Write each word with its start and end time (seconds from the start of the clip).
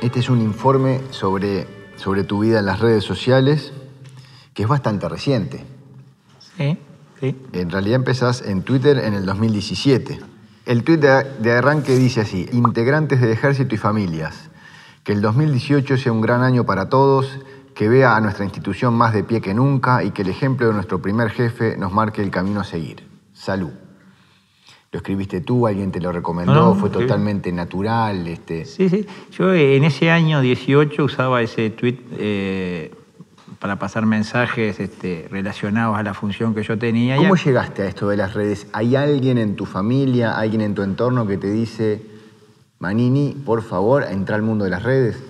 Este 0.00 0.20
es 0.20 0.30
un 0.30 0.40
informe 0.40 1.00
sobre, 1.10 1.66
sobre 1.96 2.22
tu 2.22 2.38
vida 2.40 2.60
en 2.60 2.66
las 2.66 2.78
redes 2.78 3.02
sociales, 3.02 3.72
que 4.54 4.62
es 4.62 4.68
bastante 4.68 5.08
reciente. 5.08 5.64
Sí, 6.56 6.78
sí. 7.18 7.36
En 7.54 7.70
realidad 7.70 7.96
empezás 7.96 8.42
en 8.42 8.62
Twitter 8.62 8.98
en 8.98 9.14
el 9.14 9.26
2017. 9.26 10.20
El 10.64 10.84
tweet 10.84 10.98
de, 10.98 11.24
de 11.40 11.52
arranque 11.52 11.96
dice 11.96 12.20
así, 12.20 12.48
integrantes 12.52 13.20
del 13.20 13.30
ejército 13.30 13.74
y 13.74 13.78
familias, 13.78 14.48
que 15.02 15.12
el 15.12 15.22
2018 15.22 15.96
sea 15.96 16.12
un 16.12 16.20
gran 16.20 16.42
año 16.42 16.64
para 16.66 16.88
todos, 16.88 17.40
que 17.74 17.88
vea 17.88 18.14
a 18.14 18.20
nuestra 18.20 18.44
institución 18.44 18.94
más 18.94 19.12
de 19.12 19.24
pie 19.24 19.40
que 19.40 19.54
nunca 19.54 20.04
y 20.04 20.12
que 20.12 20.22
el 20.22 20.28
ejemplo 20.28 20.68
de 20.68 20.74
nuestro 20.74 21.02
primer 21.02 21.30
jefe 21.30 21.76
nos 21.76 21.92
marque 21.92 22.22
el 22.22 22.30
camino 22.30 22.60
a 22.60 22.64
seguir. 22.64 23.08
Salud. 23.32 23.72
Lo 24.92 24.98
escribiste 24.98 25.40
tú, 25.40 25.68
alguien 25.68 25.92
te 25.92 26.00
lo 26.00 26.10
recomendó, 26.10 26.52
No, 26.52 26.60
no, 26.70 26.74
fue 26.74 26.88
sí. 26.88 26.94
totalmente 26.96 27.52
natural. 27.52 28.26
Este, 28.26 28.64
Sí, 28.64 28.88
sí. 28.88 29.06
Yo 29.30 29.52
eh, 29.52 29.76
en 29.76 29.84
ese 29.84 30.10
año 30.10 30.40
18 30.40 31.04
usaba 31.04 31.42
ese 31.42 31.70
tweet 31.70 31.98
eh, 32.18 32.92
para 33.60 33.78
pasar 33.78 34.04
mensajes 34.04 34.80
este, 34.80 35.28
relacionados 35.30 35.96
a 35.96 36.02
la 36.02 36.12
función 36.12 36.54
que 36.56 36.64
yo 36.64 36.76
tenía. 36.76 37.16
¿Cómo 37.16 37.36
llegaste 37.36 37.82
a 37.82 37.86
esto 37.86 38.08
de 38.08 38.16
las 38.16 38.34
redes? 38.34 38.66
¿Hay 38.72 38.96
alguien 38.96 39.38
en 39.38 39.54
tu 39.54 39.64
familia, 39.64 40.36
alguien 40.36 40.60
en 40.62 40.74
tu 40.74 40.82
entorno 40.82 41.24
que 41.24 41.36
te 41.36 41.52
dice, 41.52 42.02
Manini, 42.80 43.36
por 43.46 43.62
favor, 43.62 44.04
entra 44.10 44.34
al 44.34 44.42
mundo 44.42 44.64
de 44.64 44.70
las 44.70 44.82
redes? 44.82 45.22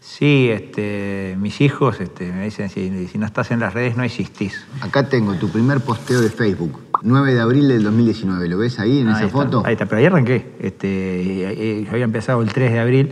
Sí, 0.00 0.48
este, 0.50 1.36
mis 1.38 1.60
hijos 1.60 2.00
este, 2.00 2.30
me 2.32 2.44
dicen, 2.44 2.70
si, 2.70 3.06
si 3.08 3.18
no 3.18 3.26
estás 3.26 3.50
en 3.50 3.60
las 3.60 3.74
redes 3.74 3.96
no 3.96 4.02
existís. 4.02 4.64
Acá 4.80 5.08
tengo 5.08 5.34
tu 5.34 5.48
primer 5.50 5.80
posteo 5.80 6.20
de 6.20 6.28
Facebook, 6.30 6.78
9 7.04 7.34
de 7.34 7.40
abril 7.40 7.68
del 7.68 7.84
2019. 7.84 8.48
¿Lo 8.48 8.58
ves 8.58 8.80
ahí 8.80 9.00
en 9.00 9.08
Ahí 9.08 9.14
esa 9.14 9.26
está, 9.26 9.38
foto? 9.38 9.62
Ahí 9.64 9.74
está, 9.74 9.86
pero 9.86 9.98
ahí 9.98 10.06
arranqué. 10.06 10.54
Este, 10.58 10.88
eh, 10.88 11.84
yo 11.84 11.90
había 11.92 12.04
empezado 12.04 12.42
el 12.42 12.52
3 12.52 12.72
de 12.72 12.80
abril. 12.80 13.10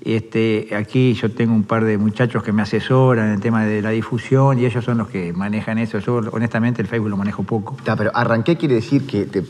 Este, 0.00 0.68
aquí 0.76 1.14
yo 1.14 1.30
tengo 1.30 1.52
un 1.52 1.64
par 1.64 1.84
de 1.84 1.98
muchachos 1.98 2.42
que 2.42 2.52
me 2.52 2.62
asesoran 2.62 3.26
en 3.26 3.34
el 3.34 3.40
tema 3.40 3.64
de 3.64 3.82
la 3.82 3.90
difusión 3.90 4.58
y 4.58 4.64
ellos 4.64 4.84
son 4.84 4.98
los 4.98 5.08
que 5.08 5.32
manejan 5.32 5.78
eso. 5.78 5.98
Yo, 5.98 6.20
honestamente, 6.32 6.80
el 6.80 6.88
Facebook 6.88 7.10
lo 7.10 7.16
manejo 7.16 7.42
poco. 7.42 7.76
Está, 7.76 7.94
pero 7.94 8.10
arranqué 8.14 8.56
quiere 8.56 8.76
decir 8.76 9.06
que 9.06 9.26
te, 9.26 9.44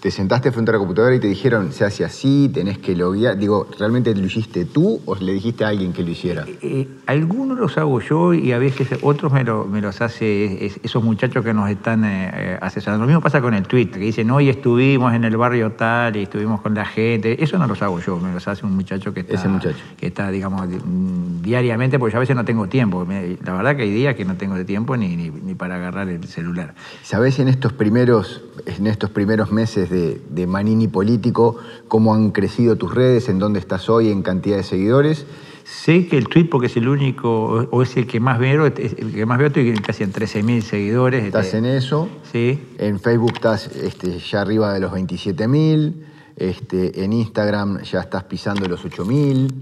te 0.00 0.12
sentaste 0.12 0.52
frente 0.52 0.70
a 0.70 0.74
la 0.74 0.78
computadora 0.78 1.14
y 1.16 1.18
te 1.18 1.26
dijeron, 1.26 1.72
se 1.72 1.84
hace 1.84 2.04
así, 2.04 2.48
tenés 2.54 2.78
que 2.78 2.94
loguear. 2.94 3.36
Digo, 3.36 3.66
¿realmente 3.78 4.14
lo 4.14 4.24
hiciste 4.26 4.64
tú 4.64 5.00
o 5.06 5.16
le 5.16 5.32
dijiste 5.32 5.64
a 5.64 5.68
alguien 5.68 5.92
que 5.92 6.04
lo 6.04 6.10
hiciera? 6.10 6.44
Eh, 6.62 6.86
algunos 7.06 7.58
los 7.58 7.76
hago 7.78 8.00
yo 8.00 8.32
y 8.32 8.52
a 8.52 8.58
veces 8.58 8.88
otros 9.02 9.32
me, 9.32 9.42
lo- 9.42 9.64
me 9.64 9.80
los 9.80 10.00
hace 10.00 10.64
es- 10.66 10.78
esos 10.84 11.02
muchachos 11.02 11.44
que 11.44 11.52
nos 11.52 11.68
están 11.68 12.04
eh, 12.04 12.30
eh, 12.32 12.58
asesorando. 12.60 13.02
Lo 13.04 13.08
mismo 13.08 13.20
pasa 13.20 13.40
con 13.40 13.54
el 13.54 13.64
tweet, 13.66 13.86
que 13.90 13.98
dicen, 13.98 14.30
hoy 14.30 14.48
estuvimos 14.48 15.12
en 15.14 15.24
el 15.24 15.36
barrio 15.36 15.72
tal 15.72 16.16
y 16.16 16.22
estuvimos 16.22 16.60
con 16.60 16.74
la 16.74 16.84
gente. 16.84 17.42
Eso 17.42 17.58
no 17.58 17.66
los 17.66 17.82
hago 17.82 17.98
yo, 17.98 18.18
me 18.20 18.32
los 18.32 18.46
hace 18.46 18.64
un 18.66 18.76
muchacho 18.76 19.12
que 19.12 19.20
está, 19.20 19.34
Ese 19.34 19.48
muchacho. 19.48 19.82
Que 19.98 20.06
está 20.06 20.30
digamos, 20.30 20.68
di- 20.68 20.76
mm, 20.76 21.27
diariamente, 21.48 21.98
porque 21.98 22.12
yo 22.12 22.18
a 22.18 22.20
veces 22.20 22.36
no 22.36 22.44
tengo 22.44 22.68
tiempo. 22.68 23.06
La 23.44 23.52
verdad 23.54 23.76
que 23.76 23.82
hay 23.82 23.92
días 23.92 24.14
que 24.14 24.24
no 24.24 24.36
tengo 24.36 24.54
de 24.54 24.64
tiempo 24.64 24.96
ni, 24.96 25.16
ni, 25.16 25.30
ni 25.30 25.54
para 25.54 25.76
agarrar 25.76 26.08
el 26.08 26.24
celular. 26.24 26.74
¿Sabés 27.02 27.38
en 27.38 27.48
estos 27.48 27.72
primeros, 27.72 28.42
en 28.66 28.86
estos 28.86 29.10
primeros 29.10 29.50
meses 29.52 29.90
de, 29.90 30.20
de 30.28 30.46
Manini 30.46 30.88
político 30.88 31.56
cómo 31.88 32.14
han 32.14 32.30
crecido 32.30 32.76
tus 32.76 32.94
redes, 32.94 33.28
en 33.28 33.38
dónde 33.38 33.58
estás 33.58 33.88
hoy 33.88 34.10
en 34.10 34.22
cantidad 34.22 34.56
de 34.56 34.62
seguidores? 34.62 35.26
Sé 35.68 36.06
que 36.06 36.16
el 36.16 36.28
tweet, 36.28 36.46
porque 36.46 36.66
es 36.68 36.76
el 36.78 36.88
único, 36.88 37.68
o 37.70 37.82
es 37.82 37.94
el 37.98 38.06
que 38.06 38.20
más 38.20 38.38
veo, 38.38 38.64
el 38.64 39.12
que 39.14 39.26
más 39.26 39.36
veo, 39.36 39.48
estoy 39.48 39.74
casi 39.74 40.02
en 40.02 40.14
13.000 40.14 40.62
seguidores. 40.62 41.24
Estás 41.24 41.46
este, 41.46 41.58
en 41.58 41.64
eso. 41.66 42.08
Sí, 42.32 42.58
En 42.78 42.98
Facebook 42.98 43.32
estás 43.34 43.66
este, 43.76 44.18
ya 44.18 44.40
arriba 44.40 44.72
de 44.72 44.80
los 44.80 44.90
27.000. 44.92 45.92
Este, 46.36 47.04
en 47.04 47.12
Instagram 47.12 47.82
ya 47.82 48.00
estás 48.00 48.24
pisando 48.24 48.66
los 48.66 48.82
8.000. 48.82 49.52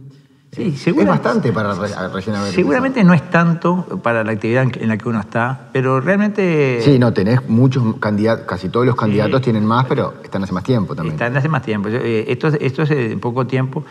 Sí, 0.52 0.74
es 0.86 1.06
bastante 1.06 1.52
para 1.52 1.74
re- 1.74 2.08
recién 2.14 2.34
haber 2.34 2.52
Seguramente 2.54 3.04
no 3.04 3.12
es 3.12 3.28
tanto 3.30 3.84
para 4.02 4.24
la 4.24 4.32
actividad 4.32 4.66
en 4.80 4.88
la 4.88 4.96
que 4.96 5.08
uno 5.08 5.20
está, 5.20 5.68
pero 5.72 6.00
realmente. 6.00 6.80
Sí, 6.82 6.98
no, 6.98 7.12
tenés 7.12 7.46
muchos 7.48 7.96
candidatos, 7.98 8.46
casi 8.46 8.70
todos 8.70 8.86
los 8.86 8.96
candidatos 8.96 9.42
tienen 9.42 9.66
más, 9.66 9.84
pero 9.86 10.14
están 10.24 10.44
hace 10.44 10.52
más 10.54 10.64
tiempo 10.64 10.94
también. 10.94 11.14
están 11.14 11.36
hace 11.36 11.48
más 11.50 11.62
tiempo. 11.62 11.90
Yo, 11.90 11.98
eh, 11.98 12.24
esto, 12.28 12.48
es- 12.48 12.58
esto 12.60 12.82
es 12.84 12.90
en 12.90 13.20
poco 13.20 13.46
tiempo. 13.46 13.84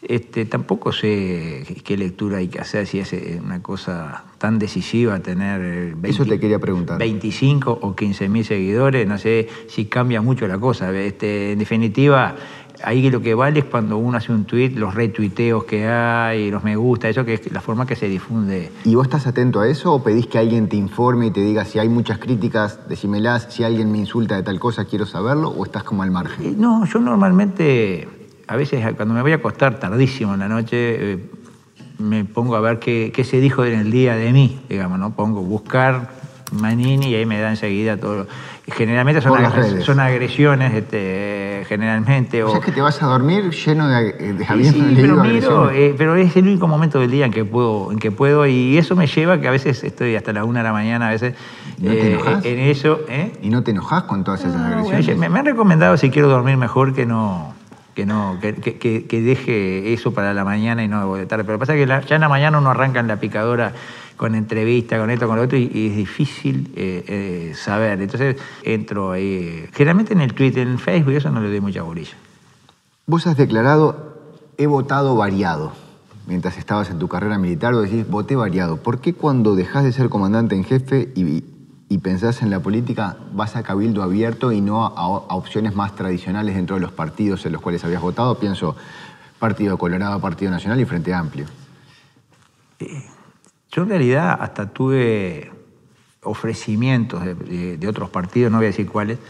Este, 0.00 0.44
tampoco 0.46 0.92
sé 0.92 1.64
qué 1.84 1.96
lectura 1.96 2.38
hay 2.38 2.46
que 2.48 2.60
hacer, 2.60 2.86
si 2.86 3.00
es 3.00 3.12
eh, 3.12 3.40
una 3.44 3.60
cosa 3.60 4.22
tan 4.38 4.56
decisiva 4.58 5.18
tener 5.18 5.60
eh, 5.62 5.94
Eso 6.04 6.24
te 6.24 6.38
quería 6.38 6.60
preguntar. 6.60 6.98
25 6.98 7.78
o 7.82 7.96
15 7.96 8.28
mil 8.28 8.44
seguidores, 8.44 9.06
no 9.08 9.18
sé 9.18 9.48
si 9.68 9.86
cambia 9.86 10.20
mucho 10.22 10.46
la 10.46 10.56
cosa. 10.58 10.92
Este, 10.96 11.52
en 11.52 11.58
definitiva, 11.58 12.36
ahí 12.82 13.10
lo 13.10 13.20
que 13.20 13.34
vale 13.34 13.60
es 13.60 13.64
cuando 13.66 13.98
uno 13.98 14.16
hace 14.16 14.32
un 14.32 14.44
tweet, 14.44 14.70
los 14.70 14.94
retuiteos 14.94 15.64
que 15.64 15.86
hay, 15.86 16.50
los 16.50 16.64
me 16.64 16.76
gusta, 16.76 17.08
eso 17.08 17.24
que 17.24 17.34
es 17.34 17.52
la 17.52 17.60
forma 17.60 17.86
que 17.86 17.96
se 17.96 18.08
difunde. 18.08 18.70
¿Y 18.84 18.94
vos 18.94 19.06
estás 19.06 19.26
atento 19.26 19.60
a 19.60 19.68
eso 19.68 19.92
o 19.92 20.02
pedís 20.02 20.26
que 20.26 20.38
alguien 20.38 20.68
te 20.68 20.76
informe 20.76 21.26
y 21.26 21.30
te 21.30 21.40
diga 21.40 21.64
si 21.64 21.78
hay 21.78 21.88
muchas 21.88 22.18
críticas, 22.18 22.88
decímelas, 22.88 23.48
si 23.50 23.64
alguien 23.64 23.90
me 23.92 23.98
insulta 23.98 24.36
de 24.36 24.42
tal 24.42 24.58
cosa, 24.60 24.84
quiero 24.84 25.06
saberlo 25.06 25.50
o 25.50 25.64
estás 25.64 25.82
como 25.82 26.02
al 26.02 26.10
margen? 26.10 26.44
Eh, 26.46 26.54
No, 26.56 26.84
yo 26.86 27.00
normalmente, 27.00 28.08
a 28.46 28.56
veces 28.56 28.84
cuando 28.96 29.14
me 29.14 29.22
voy 29.22 29.32
a 29.32 29.36
acostar 29.36 29.78
tardísimo 29.78 30.34
en 30.34 30.40
la 30.40 30.48
noche, 30.48 31.12
eh, 31.12 31.18
me 31.98 32.24
pongo 32.24 32.54
a 32.54 32.60
ver 32.60 32.78
qué, 32.78 33.12
qué 33.14 33.24
se 33.24 33.40
dijo 33.40 33.64
en 33.64 33.78
el 33.78 33.90
día 33.90 34.14
de 34.14 34.32
mí, 34.32 34.60
digamos, 34.68 34.98
¿no? 34.98 35.14
Pongo 35.14 35.42
buscar 35.42 36.10
Manini 36.52 37.08
y 37.08 37.14
ahí 37.16 37.26
me 37.26 37.40
da 37.40 37.50
enseguida 37.50 37.96
todo. 37.96 38.26
generalmente 38.66 39.20
son 39.20 40.00
agresiones, 40.00 40.74
este, 40.74 41.37
generalmente. 41.68 42.42
O 42.42 42.48
O, 42.48 42.52
sea 42.52 42.60
que 42.60 42.72
te 42.72 42.80
vas 42.80 43.00
a 43.02 43.06
dormir 43.06 43.50
lleno 43.50 43.88
de, 43.88 44.12
de 44.12 44.44
Sí, 44.72 44.92
pero 44.96 45.22
miro, 45.22 45.70
eh, 45.70 45.94
pero 45.96 46.16
es 46.16 46.34
el 46.36 46.46
único 46.48 46.66
momento 46.66 46.98
del 46.98 47.10
día 47.10 47.26
en 47.26 47.32
que 47.32 47.44
puedo, 47.44 47.92
en 47.92 47.98
que 47.98 48.10
puedo, 48.10 48.46
y 48.46 48.78
eso 48.78 48.96
me 48.96 49.06
lleva 49.06 49.40
que 49.40 49.48
a 49.48 49.50
veces 49.50 49.84
estoy 49.84 50.16
hasta 50.16 50.32
la 50.32 50.44
una 50.44 50.60
de 50.60 50.64
la 50.64 50.72
mañana, 50.72 51.08
a 51.08 51.10
veces 51.10 51.34
¿No 51.78 51.92
te 51.92 52.12
enojás? 52.14 52.44
en 52.44 52.58
eso, 52.58 53.00
¿eh? 53.08 53.32
¿Y 53.42 53.50
no 53.50 53.62
te 53.62 53.70
enojas 53.70 54.04
con 54.04 54.24
todas 54.24 54.40
esas 54.40 54.54
No, 54.54 54.66
agresiones? 54.66 55.06
bueno, 55.06 55.20
me, 55.20 55.28
me 55.28 55.38
han 55.40 55.46
recomendado 55.46 55.96
si 55.96 56.10
quiero 56.10 56.28
dormir 56.28 56.56
mejor 56.56 56.94
que 56.94 57.06
no 57.06 57.54
que 57.94 58.06
no 58.06 58.38
que, 58.40 58.54
que- 58.54 58.78
que- 58.78 59.06
que 59.06 59.20
deje 59.22 59.92
eso 59.92 60.12
para 60.14 60.32
la 60.32 60.44
mañana 60.44 60.84
y 60.84 60.88
no 60.88 61.14
de 61.16 61.26
tarde. 61.26 61.42
Pero 61.44 61.58
pasa 61.58 61.74
que 61.74 61.84
la- 61.84 62.00
ya 62.02 62.14
en 62.14 62.20
la 62.20 62.28
mañana 62.28 62.56
uno 62.58 62.70
arranca 62.70 63.00
en 63.00 63.08
la 63.08 63.16
picadora 63.16 63.72
con 64.18 64.34
entrevista, 64.34 64.98
con 64.98 65.08
esto, 65.08 65.26
con 65.26 65.36
lo 65.36 65.44
otro, 65.44 65.56
y, 65.56 65.70
y 65.72 65.86
es 65.86 65.96
difícil 65.96 66.70
eh, 66.76 67.04
eh, 67.06 67.52
saber. 67.54 68.02
Entonces 68.02 68.36
entro 68.62 69.12
ahí. 69.12 69.64
Generalmente 69.72 70.12
en 70.12 70.20
el 70.20 70.34
Twitter, 70.34 70.66
en 70.66 70.74
el 70.74 70.78
Facebook, 70.78 71.14
eso 71.14 71.30
no 71.30 71.40
le 71.40 71.48
doy 71.48 71.60
mucha 71.62 71.82
bolilla. 71.82 72.14
Vos 73.06 73.26
has 73.26 73.38
declarado, 73.38 74.18
he 74.58 74.66
votado 74.66 75.16
variado. 75.16 75.72
Mientras 76.26 76.58
estabas 76.58 76.90
en 76.90 76.98
tu 76.98 77.08
carrera 77.08 77.38
militar, 77.38 77.72
vos 77.72 77.84
decís, 77.84 78.06
voté 78.06 78.36
variado. 78.36 78.76
¿Por 78.76 79.00
qué 79.00 79.14
cuando 79.14 79.54
dejás 79.54 79.84
de 79.84 79.92
ser 79.92 80.10
comandante 80.10 80.54
en 80.54 80.64
jefe 80.64 81.10
y, 81.14 81.44
y 81.88 81.98
pensás 81.98 82.42
en 82.42 82.50
la 82.50 82.60
política, 82.60 83.16
vas 83.32 83.56
a 83.56 83.62
cabildo 83.62 84.02
abierto 84.02 84.52
y 84.52 84.60
no 84.60 84.84
a, 84.84 84.88
a 84.88 85.34
opciones 85.36 85.74
más 85.74 85.94
tradicionales 85.94 86.54
dentro 86.54 86.76
de 86.76 86.82
los 86.82 86.92
partidos 86.92 87.46
en 87.46 87.52
los 87.52 87.62
cuales 87.62 87.82
habías 87.84 88.02
votado? 88.02 88.38
Pienso 88.38 88.76
Partido 89.38 89.78
Colorado, 89.78 90.20
Partido 90.20 90.50
Nacional 90.50 90.80
y 90.80 90.84
Frente 90.84 91.14
Amplio. 91.14 91.46
Yo 93.78 93.84
en 93.84 93.90
realidad 93.90 94.36
hasta 94.40 94.66
tuve 94.70 95.52
ofrecimientos 96.24 97.24
de, 97.24 97.36
de- 97.36 97.76
de 97.76 97.86
otros 97.88 98.10
partidos, 98.10 98.50
no 98.50 98.58
voy 98.58 98.64
a 98.66 98.70
decir 98.70 98.88
cuáles, 98.88 99.20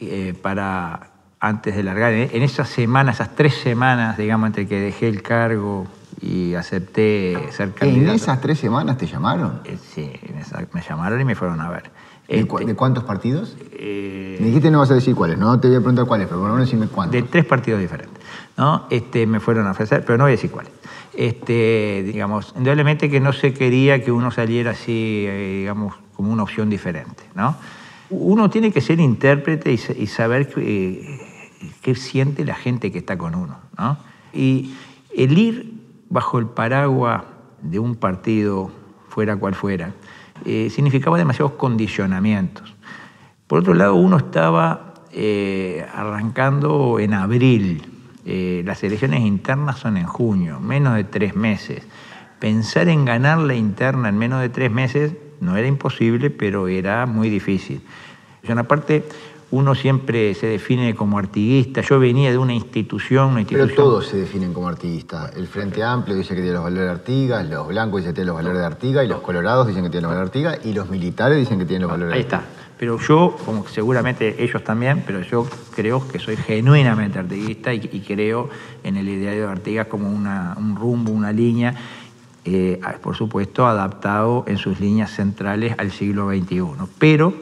eh, 0.00 0.34
para 0.42 1.12
antes 1.40 1.74
de 1.74 1.82
largar. 1.82 2.12
En, 2.12 2.28
en 2.30 2.42
esas 2.42 2.68
semanas, 2.68 3.14
esas 3.14 3.34
tres 3.34 3.54
semanas, 3.54 4.18
digamos, 4.18 4.48
entre 4.48 4.66
que 4.68 4.78
dejé 4.78 5.08
el 5.08 5.22
cargo 5.22 5.86
y 6.20 6.52
acepté 6.52 7.38
ser 7.52 7.68
¿En 7.68 7.72
candidato. 7.72 8.16
esas 8.16 8.38
tres 8.42 8.58
semanas 8.58 8.98
te 8.98 9.06
llamaron? 9.06 9.62
Eh, 9.64 9.78
sí, 9.94 10.12
en 10.28 10.40
esa- 10.40 10.62
me 10.74 10.82
llamaron 10.82 11.18
y 11.18 11.24
me 11.24 11.34
fueron 11.34 11.62
a 11.62 11.70
ver. 11.70 11.90
¿De, 12.28 12.36
Este, 12.36 12.46
cu- 12.48 12.58
de 12.58 12.74
cuántos 12.74 13.04
partidos? 13.04 13.56
eh, 13.72 14.36
Me 14.40 14.46
dijiste 14.48 14.70
no 14.70 14.78
vas 14.80 14.90
a 14.90 14.94
decir 14.94 15.14
cuáles, 15.14 15.38
no 15.38 15.58
te 15.60 15.68
voy 15.68 15.76
a 15.76 15.80
preguntar 15.80 16.06
cuáles, 16.06 16.26
pero 16.26 16.40
por 16.40 16.48
lo 16.48 16.54
menos 16.54 16.68
decime 16.68 16.88
cuántos. 16.88 17.12
de 17.12 17.22
tres 17.22 17.44
partidos 17.44 17.80
diferentes. 17.80 18.22
¿no? 18.56 18.86
Este, 18.90 19.26
me 19.26 19.38
fueron 19.40 19.66
a 19.66 19.70
ofrecer, 19.72 20.04
pero 20.04 20.18
no 20.18 20.24
voy 20.24 20.30
a 20.30 20.36
decir 20.36 20.50
cuáles. 20.50 20.72
Este, 21.14 22.02
digamos, 22.06 22.52
indudablemente 22.56 23.08
que 23.10 23.20
no 23.20 23.32
se 23.32 23.52
quería 23.54 24.02
que 24.04 24.12
uno 24.12 24.30
saliera 24.30 24.72
así, 24.72 25.24
eh, 25.26 25.56
digamos, 25.60 25.94
como 26.14 26.32
una 26.32 26.42
opción 26.42 26.68
diferente. 26.68 27.22
¿no? 27.34 27.56
Uno 28.10 28.50
tiene 28.50 28.72
que 28.72 28.80
ser 28.80 29.00
intérprete 29.00 29.72
y, 29.72 29.80
y 30.02 30.06
saber 30.08 30.48
eh, 30.56 31.20
qué 31.80 31.94
siente 31.94 32.44
la 32.44 32.54
gente 32.54 32.90
que 32.92 32.98
está 32.98 33.16
con 33.16 33.34
uno. 33.34 33.56
¿no? 33.78 33.96
Y 34.32 34.74
el 35.16 35.38
ir 35.38 35.72
bajo 36.10 36.38
el 36.38 36.46
paraguas 36.46 37.22
de 37.62 37.78
un 37.78 37.94
partido, 37.96 38.70
fuera 39.08 39.36
cual 39.36 39.54
fuera, 39.54 39.92
eh, 40.44 40.68
significaba 40.70 41.18
demasiados 41.18 41.52
condicionamientos. 41.52 42.74
Por 43.46 43.60
otro 43.60 43.74
lado, 43.74 43.94
uno 43.94 44.16
estaba 44.16 44.94
eh, 45.12 45.86
arrancando 45.94 46.98
en 46.98 47.14
abril. 47.14 47.82
Eh, 48.24 48.62
las 48.66 48.82
elecciones 48.82 49.20
internas 49.20 49.78
son 49.78 49.96
en 49.96 50.06
junio, 50.06 50.60
menos 50.60 50.96
de 50.96 51.04
tres 51.04 51.36
meses. 51.36 51.86
Pensar 52.38 52.88
en 52.88 53.04
ganar 53.04 53.38
la 53.38 53.54
interna 53.54 54.08
en 54.08 54.18
menos 54.18 54.40
de 54.40 54.48
tres 54.48 54.70
meses 54.70 55.14
no 55.40 55.56
era 55.56 55.66
imposible, 55.66 56.30
pero 56.30 56.68
era 56.68 57.06
muy 57.06 57.30
difícil. 57.30 57.82
Yo, 58.42 58.58
aparte, 58.58 59.04
uno 59.50 59.74
siempre 59.74 60.34
se 60.34 60.46
define 60.46 60.94
como 60.94 61.18
artiguista. 61.18 61.80
Yo 61.80 61.98
venía 61.98 62.30
de 62.30 62.38
una 62.38 62.52
institución, 62.52 63.30
una 63.30 63.40
institución... 63.40 63.68
Pero 63.68 63.82
todos 63.82 64.06
se 64.08 64.16
definen 64.16 64.52
como 64.52 64.68
artiguistas. 64.68 65.36
El 65.36 65.46
Frente 65.46 65.82
Amplio 65.82 66.16
dice 66.16 66.34
que 66.34 66.40
tiene 66.40 66.54
los 66.54 66.64
valores 66.64 66.86
de 66.86 66.90
Artigas, 66.90 67.48
los 67.48 67.68
blancos 67.68 68.00
dicen 68.00 68.12
que 68.12 68.14
tienen 68.16 68.26
los 68.28 68.36
valores 68.36 68.58
de 68.58 68.66
Artigas, 68.66 69.04
y 69.04 69.08
los 69.08 69.20
colorados 69.20 69.66
dicen 69.68 69.84
que 69.84 69.90
tienen 69.90 70.08
los 70.08 70.16
valores 70.16 70.32
de 70.32 70.38
Artigas, 70.40 70.66
y 70.66 70.74
los 70.74 70.90
militares 70.90 71.38
dicen 71.38 71.58
que 71.58 71.64
tienen 71.64 71.82
los 71.82 71.90
valores 71.90 72.12
de 72.12 72.14
Ahí 72.16 72.22
está. 72.22 72.42
Pero 72.78 72.98
yo, 72.98 73.36
como 73.44 73.66
seguramente 73.68 74.42
ellos 74.42 74.62
también, 74.62 75.02
pero 75.06 75.22
yo 75.22 75.46
creo 75.74 76.06
que 76.06 76.18
soy 76.18 76.36
genuinamente 76.36 77.18
artiguista 77.18 77.72
y, 77.72 77.80
creo 78.06 78.50
en 78.84 78.98
el 78.98 79.08
ideario 79.08 79.46
de 79.46 79.52
Artigas 79.52 79.86
como 79.86 80.10
un 80.10 80.76
rumbo, 80.76 81.10
una 81.10 81.32
línea, 81.32 81.74
eh, 82.44 82.78
por 83.00 83.16
supuesto 83.16 83.66
adaptado 83.66 84.44
en 84.46 84.58
sus 84.58 84.78
líneas 84.78 85.10
centrales 85.10 85.74
al 85.78 85.90
siglo 85.90 86.28
XXI. 86.28 86.64
Pero 86.98 87.32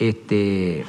este, 0.00 0.84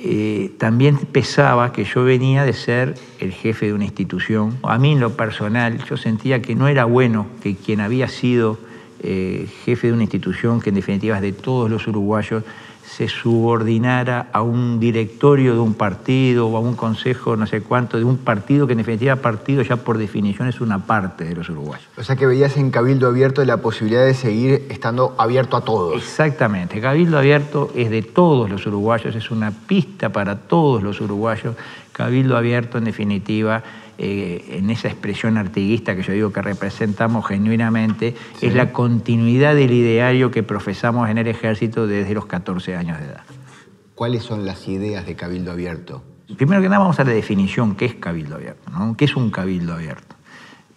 eh, 0.00 0.52
también 0.58 0.96
pesaba 0.96 1.72
que 1.72 1.84
yo 1.84 2.04
venía 2.04 2.44
de 2.44 2.52
ser 2.52 2.94
el 3.18 3.32
jefe 3.32 3.66
de 3.66 3.72
una 3.72 3.84
institución. 3.84 4.56
A 4.62 4.78
mí 4.78 4.92
en 4.92 5.00
lo 5.00 5.16
personal 5.16 5.82
yo 5.84 5.96
sentía 5.96 6.40
que 6.40 6.54
no 6.54 6.68
era 6.68 6.84
bueno 6.84 7.26
que 7.42 7.56
quien 7.56 7.80
había 7.80 8.08
sido 8.08 8.58
eh, 9.00 9.48
jefe 9.64 9.88
de 9.88 9.92
una 9.92 10.02
institución 10.02 10.60
que 10.60 10.70
en 10.70 10.76
definitiva 10.76 11.16
es 11.16 11.22
de 11.22 11.32
todos 11.32 11.70
los 11.70 11.86
uruguayos 11.86 12.44
se 12.88 13.08
subordinara 13.08 14.28
a 14.32 14.42
un 14.42 14.80
directorio 14.80 15.54
de 15.54 15.60
un 15.60 15.74
partido 15.74 16.48
o 16.48 16.56
a 16.56 16.60
un 16.60 16.74
consejo, 16.74 17.36
no 17.36 17.46
sé 17.46 17.60
cuánto, 17.60 17.98
de 17.98 18.04
un 18.04 18.16
partido 18.16 18.66
que 18.66 18.72
en 18.72 18.78
definitiva 18.78 19.16
partido 19.16 19.62
ya 19.62 19.76
por 19.76 19.98
definición 19.98 20.48
es 20.48 20.60
una 20.60 20.86
parte 20.86 21.24
de 21.24 21.34
los 21.34 21.48
uruguayos. 21.50 21.86
O 21.96 22.02
sea 22.02 22.16
que 22.16 22.26
veías 22.26 22.56
en 22.56 22.70
Cabildo 22.70 23.06
Abierto 23.06 23.44
la 23.44 23.58
posibilidad 23.58 24.04
de 24.04 24.14
seguir 24.14 24.66
estando 24.70 25.14
abierto 25.18 25.56
a 25.56 25.64
todos. 25.64 26.02
Exactamente, 26.02 26.80
Cabildo 26.80 27.18
Abierto 27.18 27.70
es 27.74 27.90
de 27.90 28.02
todos 28.02 28.48
los 28.48 28.66
uruguayos, 28.66 29.14
es 29.14 29.30
una 29.30 29.50
pista 29.50 30.08
para 30.08 30.36
todos 30.36 30.82
los 30.82 31.00
uruguayos. 31.00 31.56
Cabildo 31.92 32.36
Abierto 32.36 32.78
en 32.78 32.84
definitiva 32.84 33.62
eh, 34.00 34.58
en 34.58 34.70
esa 34.70 34.86
expresión 34.86 35.36
artiguista 35.36 35.96
que 35.96 36.02
yo 36.02 36.12
digo 36.12 36.32
que 36.32 36.40
representamos 36.40 37.26
genuinamente, 37.26 38.14
es 38.40 38.54
la 38.54 38.72
continuidad 38.72 39.56
del 39.56 39.72
ideario 39.72 40.30
que 40.30 40.44
profesamos 40.44 41.10
en 41.10 41.18
el 41.18 41.26
ejército 41.26 41.88
desde 41.88 42.14
los 42.14 42.26
14 42.26 42.76
años 42.76 43.00
de 43.00 43.06
edad. 43.06 43.24
¿Cuáles 43.96 44.22
son 44.22 44.46
las 44.46 44.68
ideas 44.68 45.04
de 45.04 45.16
Cabildo 45.16 45.50
Abierto? 45.50 46.04
Primero 46.36 46.62
que 46.62 46.68
nada 46.68 46.78
vamos 46.78 47.00
a 47.00 47.04
la 47.04 47.10
definición, 47.10 47.74
¿qué 47.74 47.86
es 47.86 47.94
Cabildo 47.96 48.36
Abierto? 48.36 48.70
¿Qué 48.96 49.04
es 49.04 49.16
un 49.16 49.30
Cabildo 49.32 49.74
Abierto? 49.74 50.14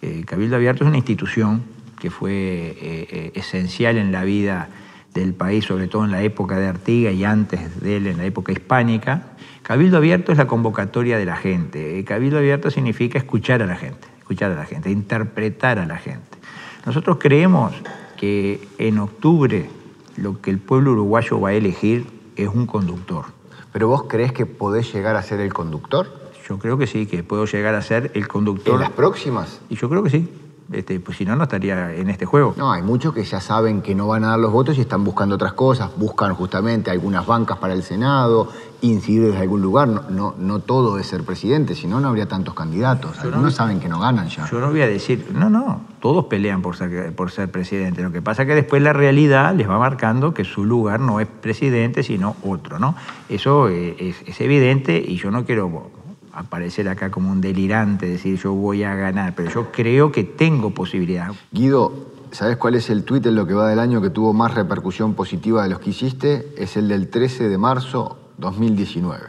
Eh, 0.00 0.24
Cabildo 0.26 0.56
Abierto 0.56 0.82
es 0.82 0.88
una 0.88 0.96
institución 0.96 1.62
que 2.00 2.10
fue 2.10 2.32
eh, 2.32 3.30
esencial 3.36 3.98
en 3.98 4.10
la 4.10 4.24
vida 4.24 4.68
del 5.14 5.34
país, 5.34 5.64
sobre 5.64 5.88
todo 5.88 6.04
en 6.04 6.10
la 6.10 6.22
época 6.22 6.56
de 6.58 6.68
Artigas 6.68 7.14
y 7.14 7.24
antes 7.24 7.80
de 7.80 7.96
él, 7.96 8.06
en 8.06 8.18
la 8.18 8.24
época 8.24 8.52
hispánica, 8.52 9.32
Cabildo 9.62 9.96
abierto 9.96 10.32
es 10.32 10.38
la 10.38 10.46
convocatoria 10.46 11.18
de 11.18 11.24
la 11.24 11.36
gente. 11.36 11.98
Eh, 11.98 12.04
cabildo 12.04 12.38
abierto 12.38 12.70
significa 12.70 13.16
escuchar 13.16 13.62
a 13.62 13.66
la 13.66 13.76
gente, 13.76 14.08
escuchar 14.18 14.50
a 14.50 14.56
la 14.56 14.64
gente, 14.64 14.90
interpretar 14.90 15.78
a 15.78 15.86
la 15.86 15.98
gente. 15.98 16.38
Nosotros 16.84 17.18
creemos 17.20 17.72
que 18.16 18.60
en 18.78 18.98
octubre 18.98 19.70
lo 20.16 20.40
que 20.40 20.50
el 20.50 20.58
pueblo 20.58 20.92
uruguayo 20.92 21.40
va 21.40 21.50
a 21.50 21.52
elegir 21.52 22.06
es 22.34 22.48
un 22.48 22.66
conductor. 22.66 23.26
¿Pero 23.72 23.86
vos 23.86 24.04
crees 24.08 24.32
que 24.32 24.46
podés 24.46 24.92
llegar 24.92 25.14
a 25.14 25.22
ser 25.22 25.40
el 25.40 25.52
conductor? 25.52 26.08
Yo 26.48 26.58
creo 26.58 26.76
que 26.76 26.88
sí, 26.88 27.06
que 27.06 27.22
puedo 27.22 27.46
llegar 27.46 27.76
a 27.76 27.82
ser 27.82 28.10
el 28.14 28.26
conductor. 28.26 28.74
¿En 28.74 28.80
las 28.80 28.90
próximas? 28.90 29.60
Y 29.70 29.76
yo 29.76 29.88
creo 29.88 30.02
que 30.02 30.10
sí. 30.10 30.28
Este, 30.72 31.00
pues 31.00 31.18
si 31.18 31.24
no, 31.24 31.36
no 31.36 31.44
estaría 31.44 31.94
en 31.94 32.08
este 32.08 32.26
juego. 32.26 32.54
No, 32.56 32.72
hay 32.72 32.82
muchos 32.82 33.14
que 33.14 33.24
ya 33.24 33.40
saben 33.40 33.82
que 33.82 33.94
no 33.94 34.06
van 34.06 34.24
a 34.24 34.28
dar 34.28 34.38
los 34.38 34.52
votos 34.52 34.78
y 34.78 34.80
están 34.80 35.04
buscando 35.04 35.34
otras 35.34 35.52
cosas, 35.52 35.90
buscan 35.96 36.34
justamente 36.34 36.90
algunas 36.90 37.26
bancas 37.26 37.58
para 37.58 37.74
el 37.74 37.82
Senado, 37.82 38.48
incidir 38.80 39.26
desde 39.26 39.38
algún 39.38 39.62
lugar. 39.62 39.88
No, 39.88 40.34
no, 40.38 40.58
todo 40.60 40.98
es 40.98 41.06
ser 41.06 41.24
presidente, 41.24 41.74
si 41.74 41.86
no, 41.86 42.00
no 42.00 42.08
habría 42.08 42.26
tantos 42.26 42.54
candidatos. 42.54 43.18
Algunos 43.20 43.54
saben 43.54 43.80
que 43.80 43.88
no 43.88 44.00
ganan 44.00 44.28
ya. 44.28 44.48
Yo 44.50 44.60
no 44.60 44.70
voy 44.70 44.82
a 44.82 44.88
decir, 44.88 45.28
no, 45.34 45.50
no, 45.50 45.82
todos 46.00 46.26
pelean 46.26 46.62
por 46.62 46.76
ser, 46.76 47.14
por 47.14 47.30
ser 47.30 47.50
presidente. 47.50 48.02
Lo 48.02 48.12
que 48.12 48.22
pasa 48.22 48.42
es 48.42 48.48
que 48.48 48.54
después 48.54 48.82
la 48.82 48.92
realidad 48.92 49.54
les 49.54 49.68
va 49.68 49.78
marcando 49.78 50.34
que 50.34 50.44
su 50.44 50.64
lugar 50.64 51.00
no 51.00 51.20
es 51.20 51.28
presidente, 51.28 52.02
sino 52.02 52.36
otro, 52.42 52.78
¿no? 52.78 52.94
Eso 53.28 53.68
eh, 53.68 53.96
es, 53.98 54.22
es 54.26 54.40
evidente 54.40 55.02
y 55.06 55.16
yo 55.16 55.30
no 55.30 55.44
quiero 55.44 55.90
aparecer 56.32 56.88
acá 56.88 57.10
como 57.10 57.30
un 57.30 57.40
delirante, 57.40 58.06
decir 58.06 58.38
yo 58.38 58.54
voy 58.54 58.82
a 58.84 58.94
ganar, 58.94 59.34
pero 59.34 59.50
yo 59.50 59.70
creo 59.70 60.10
que 60.12 60.24
tengo 60.24 60.70
posibilidad. 60.70 61.32
Guido, 61.50 61.92
¿sabes 62.30 62.56
cuál 62.56 62.74
es 62.74 62.90
el 62.90 63.04
tuit 63.04 63.26
en 63.26 63.34
lo 63.34 63.46
que 63.46 63.54
va 63.54 63.68
del 63.68 63.78
año 63.78 64.00
que 64.00 64.10
tuvo 64.10 64.32
más 64.32 64.54
repercusión 64.54 65.14
positiva 65.14 65.62
de 65.62 65.68
los 65.68 65.80
que 65.80 65.90
hiciste? 65.90 66.54
Es 66.56 66.76
el 66.76 66.88
del 66.88 67.08
13 67.08 67.48
de 67.48 67.58
marzo 67.58 68.18
2019. 68.38 69.20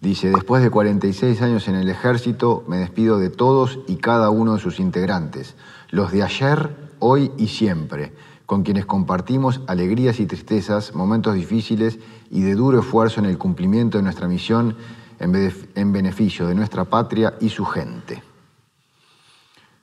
Dice, 0.00 0.30
después 0.30 0.62
de 0.62 0.70
46 0.70 1.40
años 1.42 1.68
en 1.68 1.76
el 1.76 1.88
ejército, 1.88 2.64
me 2.66 2.78
despido 2.78 3.18
de 3.18 3.30
todos 3.30 3.78
y 3.86 3.96
cada 3.96 4.30
uno 4.30 4.54
de 4.54 4.60
sus 4.60 4.80
integrantes, 4.80 5.54
los 5.90 6.10
de 6.10 6.24
ayer, 6.24 6.76
hoy 6.98 7.30
y 7.38 7.46
siempre, 7.46 8.12
con 8.44 8.64
quienes 8.64 8.84
compartimos 8.84 9.60
alegrías 9.68 10.18
y 10.18 10.26
tristezas, 10.26 10.94
momentos 10.96 11.34
difíciles 11.34 12.00
y 12.30 12.42
de 12.42 12.56
duro 12.56 12.80
esfuerzo 12.80 13.20
en 13.20 13.26
el 13.26 13.38
cumplimiento 13.38 13.98
de 13.98 14.02
nuestra 14.04 14.26
misión 14.26 14.76
en 15.22 15.92
beneficio 15.92 16.46
de 16.46 16.54
nuestra 16.54 16.84
patria 16.84 17.34
y 17.40 17.48
su 17.48 17.64
gente. 17.64 18.22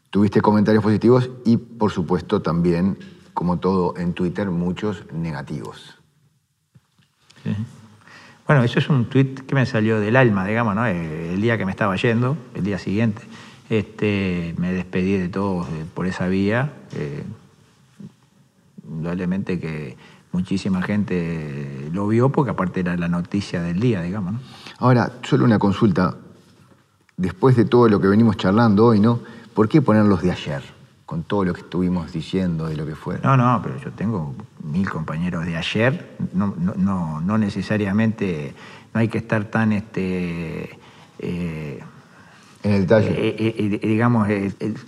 Tuviste 0.09 0.41
comentarios 0.41 0.83
positivos 0.83 1.29
y, 1.45 1.57
por 1.57 1.91
supuesto, 1.91 2.41
también, 2.41 2.97
como 3.33 3.59
todo 3.59 3.95
en 3.97 4.13
Twitter, 4.13 4.49
muchos 4.49 5.05
negativos. 5.13 5.99
Bueno, 8.47 8.63
eso 8.63 8.79
es 8.79 8.89
un 8.89 9.05
tuit 9.05 9.41
que 9.41 9.53
me 9.53 9.67
salió 9.67 9.99
del 9.99 10.15
alma, 10.15 10.45
digamos, 10.45 10.75
¿no? 10.75 10.87
Eh, 10.87 11.33
el 11.33 11.41
día 11.41 11.57
que 11.57 11.65
me 11.65 11.71
estaba 11.71 11.95
yendo, 11.95 12.35
el 12.55 12.63
día 12.63 12.79
siguiente, 12.79 13.21
este, 13.69 14.55
me 14.57 14.73
despedí 14.73 15.17
de 15.17 15.29
todos 15.29 15.67
por 15.93 16.07
esa 16.07 16.27
vía. 16.27 16.73
Eh, 16.93 17.23
indudablemente 18.87 19.59
que 19.59 19.95
muchísima 20.31 20.81
gente 20.81 21.89
lo 21.93 22.07
vio 22.07 22.29
porque 22.29 22.49
aparte 22.49 22.79
era 22.79 22.97
la 22.97 23.07
noticia 23.07 23.61
del 23.61 23.79
día, 23.79 24.01
digamos. 24.01 24.33
¿no? 24.33 24.39
Ahora, 24.79 25.11
solo 25.23 25.45
una 25.45 25.59
consulta. 25.59 26.15
Después 27.17 27.55
de 27.57 27.65
todo 27.65 27.89
lo 27.89 27.99
que 27.99 28.07
venimos 28.07 28.37
charlando 28.37 28.85
hoy, 28.85 28.99
¿no? 28.99 29.19
¿Por 29.53 29.67
qué 29.67 29.81
ponerlos 29.81 30.21
de 30.21 30.31
ayer? 30.31 30.63
Con 31.05 31.23
todo 31.23 31.43
lo 31.43 31.53
que 31.53 31.61
estuvimos 31.61 32.13
diciendo 32.13 32.67
de 32.67 32.77
lo 32.77 32.85
que 32.85 32.95
fue. 32.95 33.19
No, 33.21 33.35
no, 33.35 33.59
pero 33.61 33.77
yo 33.77 33.91
tengo 33.91 34.33
mil 34.63 34.89
compañeros 34.89 35.45
de 35.45 35.57
ayer. 35.57 36.15
No, 36.33 36.55
no, 36.57 37.19
no, 37.19 37.37
necesariamente, 37.37 38.53
no 38.93 39.01
hay 39.01 39.09
que 39.09 39.17
estar 39.17 39.43
tan 39.45 39.73
este, 39.73 40.79
eh, 41.19 41.83
en 42.63 42.71
el 42.71 42.81
detalle. 42.81 43.09
Eh, 43.09 43.55
eh, 43.57 43.79
digamos, 43.81 44.29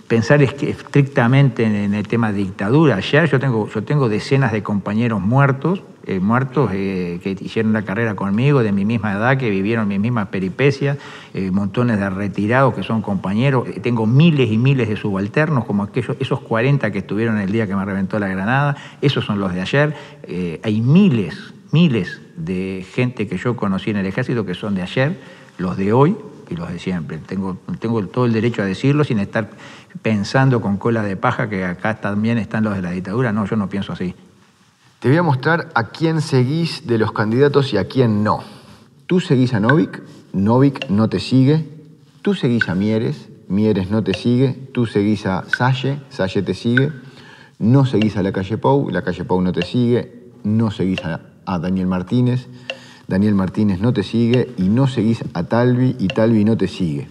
pensar 0.08 0.42
es 0.42 0.54
que 0.54 0.70
estrictamente 0.70 1.64
en, 1.64 1.92
el 1.92 2.08
tema 2.08 2.32
de 2.32 2.38
dictadura. 2.38 2.96
Ayer 2.96 3.28
yo 3.28 3.38
tengo, 3.38 3.68
yo 3.68 3.82
tengo 3.84 4.08
decenas 4.08 4.52
de 4.52 4.62
compañeros 4.62 5.20
muertos, 5.20 5.82
eh, 6.04 6.20
muertos 6.20 6.70
que 6.70 7.36
hicieron 7.40 7.72
la 7.72 7.82
carrera 7.82 8.14
conmigo, 8.14 8.62
de 8.62 8.72
mi 8.72 8.84
misma 8.84 9.12
edad, 9.12 9.36
que 9.38 9.50
vivieron 9.50 9.88
mis 9.88 10.00
mismas 10.00 10.28
peripecias, 10.28 10.98
montones 11.52 11.98
de 11.98 12.10
retirados 12.10 12.74
que 12.74 12.82
son 12.82 13.02
compañeros. 13.02 13.68
Tengo 13.82 14.06
miles 14.06 14.50
y 14.50 14.58
miles 14.58 14.88
de 14.88 14.96
subalternos, 14.96 15.64
como 15.64 15.84
aquellos, 15.84 16.16
esos 16.20 16.40
40 16.40 16.90
que 16.90 16.98
estuvieron 16.98 17.38
el 17.38 17.50
día 17.50 17.66
que 17.66 17.74
me 17.74 17.84
reventó 17.84 18.18
la 18.18 18.28
granada, 18.28 18.76
esos 19.00 19.24
son 19.24 19.40
los 19.40 19.54
de 19.54 19.60
ayer. 19.60 19.96
hay 20.62 20.80
miles, 20.80 21.54
miles 21.70 22.20
de 22.36 22.84
gente 22.94 23.26
que 23.26 23.36
yo 23.36 23.56
conocí 23.56 23.90
en 23.90 23.96
el 23.96 24.06
ejército 24.06 24.44
que 24.44 24.54
son 24.54 24.74
de 24.74 24.82
ayer, 24.82 25.18
los 25.58 25.76
de 25.76 25.92
hoy 25.92 26.16
y 26.48 26.56
los 26.56 26.70
de 26.70 26.78
siempre. 26.78 27.18
Tengo, 27.18 27.58
tengo 27.78 28.06
todo 28.06 28.26
el 28.26 28.32
derecho 28.32 28.62
a 28.62 28.64
decirlo 28.64 29.04
sin 29.04 29.18
estar 29.18 29.50
pensando 30.02 30.60
con 30.60 30.76
cola 30.76 31.02
de 31.02 31.16
paja 31.16 31.48
que 31.48 31.64
acá 31.64 32.00
también 32.00 32.38
están 32.38 32.64
los 32.64 32.74
de 32.74 32.82
la 32.82 32.90
dictadura. 32.90 33.32
No, 33.32 33.44
yo 33.46 33.56
no 33.56 33.68
pienso 33.68 33.92
así. 33.92 34.14
Te 35.02 35.08
voy 35.08 35.18
a 35.18 35.24
mostrar 35.24 35.72
a 35.74 35.88
quién 35.88 36.20
seguís 36.20 36.86
de 36.86 36.96
los 36.96 37.10
candidatos 37.10 37.72
y 37.72 37.76
a 37.76 37.88
quién 37.88 38.22
no. 38.22 38.44
Tú 39.08 39.18
seguís 39.18 39.52
a 39.52 39.58
Novik, 39.58 40.00
Novik 40.32 40.88
no 40.90 41.08
te 41.08 41.18
sigue. 41.18 41.66
Tú 42.22 42.34
seguís 42.34 42.68
a 42.68 42.76
Mieres, 42.76 43.28
Mieres 43.48 43.90
no 43.90 44.04
te 44.04 44.14
sigue. 44.14 44.56
Tú 44.72 44.86
seguís 44.86 45.26
a 45.26 45.42
Salle, 45.48 45.98
Salle 46.08 46.42
te 46.42 46.54
sigue. 46.54 46.92
No 47.58 47.84
seguís 47.84 48.16
a 48.16 48.22
la 48.22 48.30
calle 48.30 48.58
Pou, 48.58 48.90
la 48.90 49.02
calle 49.02 49.24
Pou 49.24 49.42
no 49.42 49.50
te 49.50 49.66
sigue. 49.66 50.30
No 50.44 50.70
seguís 50.70 51.00
a 51.02 51.58
Daniel 51.58 51.88
Martínez. 51.88 52.46
Daniel 53.08 53.34
Martínez 53.34 53.80
no 53.80 53.92
te 53.92 54.04
sigue 54.04 54.54
y 54.56 54.68
no 54.68 54.86
seguís 54.86 55.24
a 55.34 55.42
Talvi 55.42 55.96
y 55.98 56.06
Talvi 56.06 56.44
no 56.44 56.56
te 56.56 56.68
sigue. 56.68 57.08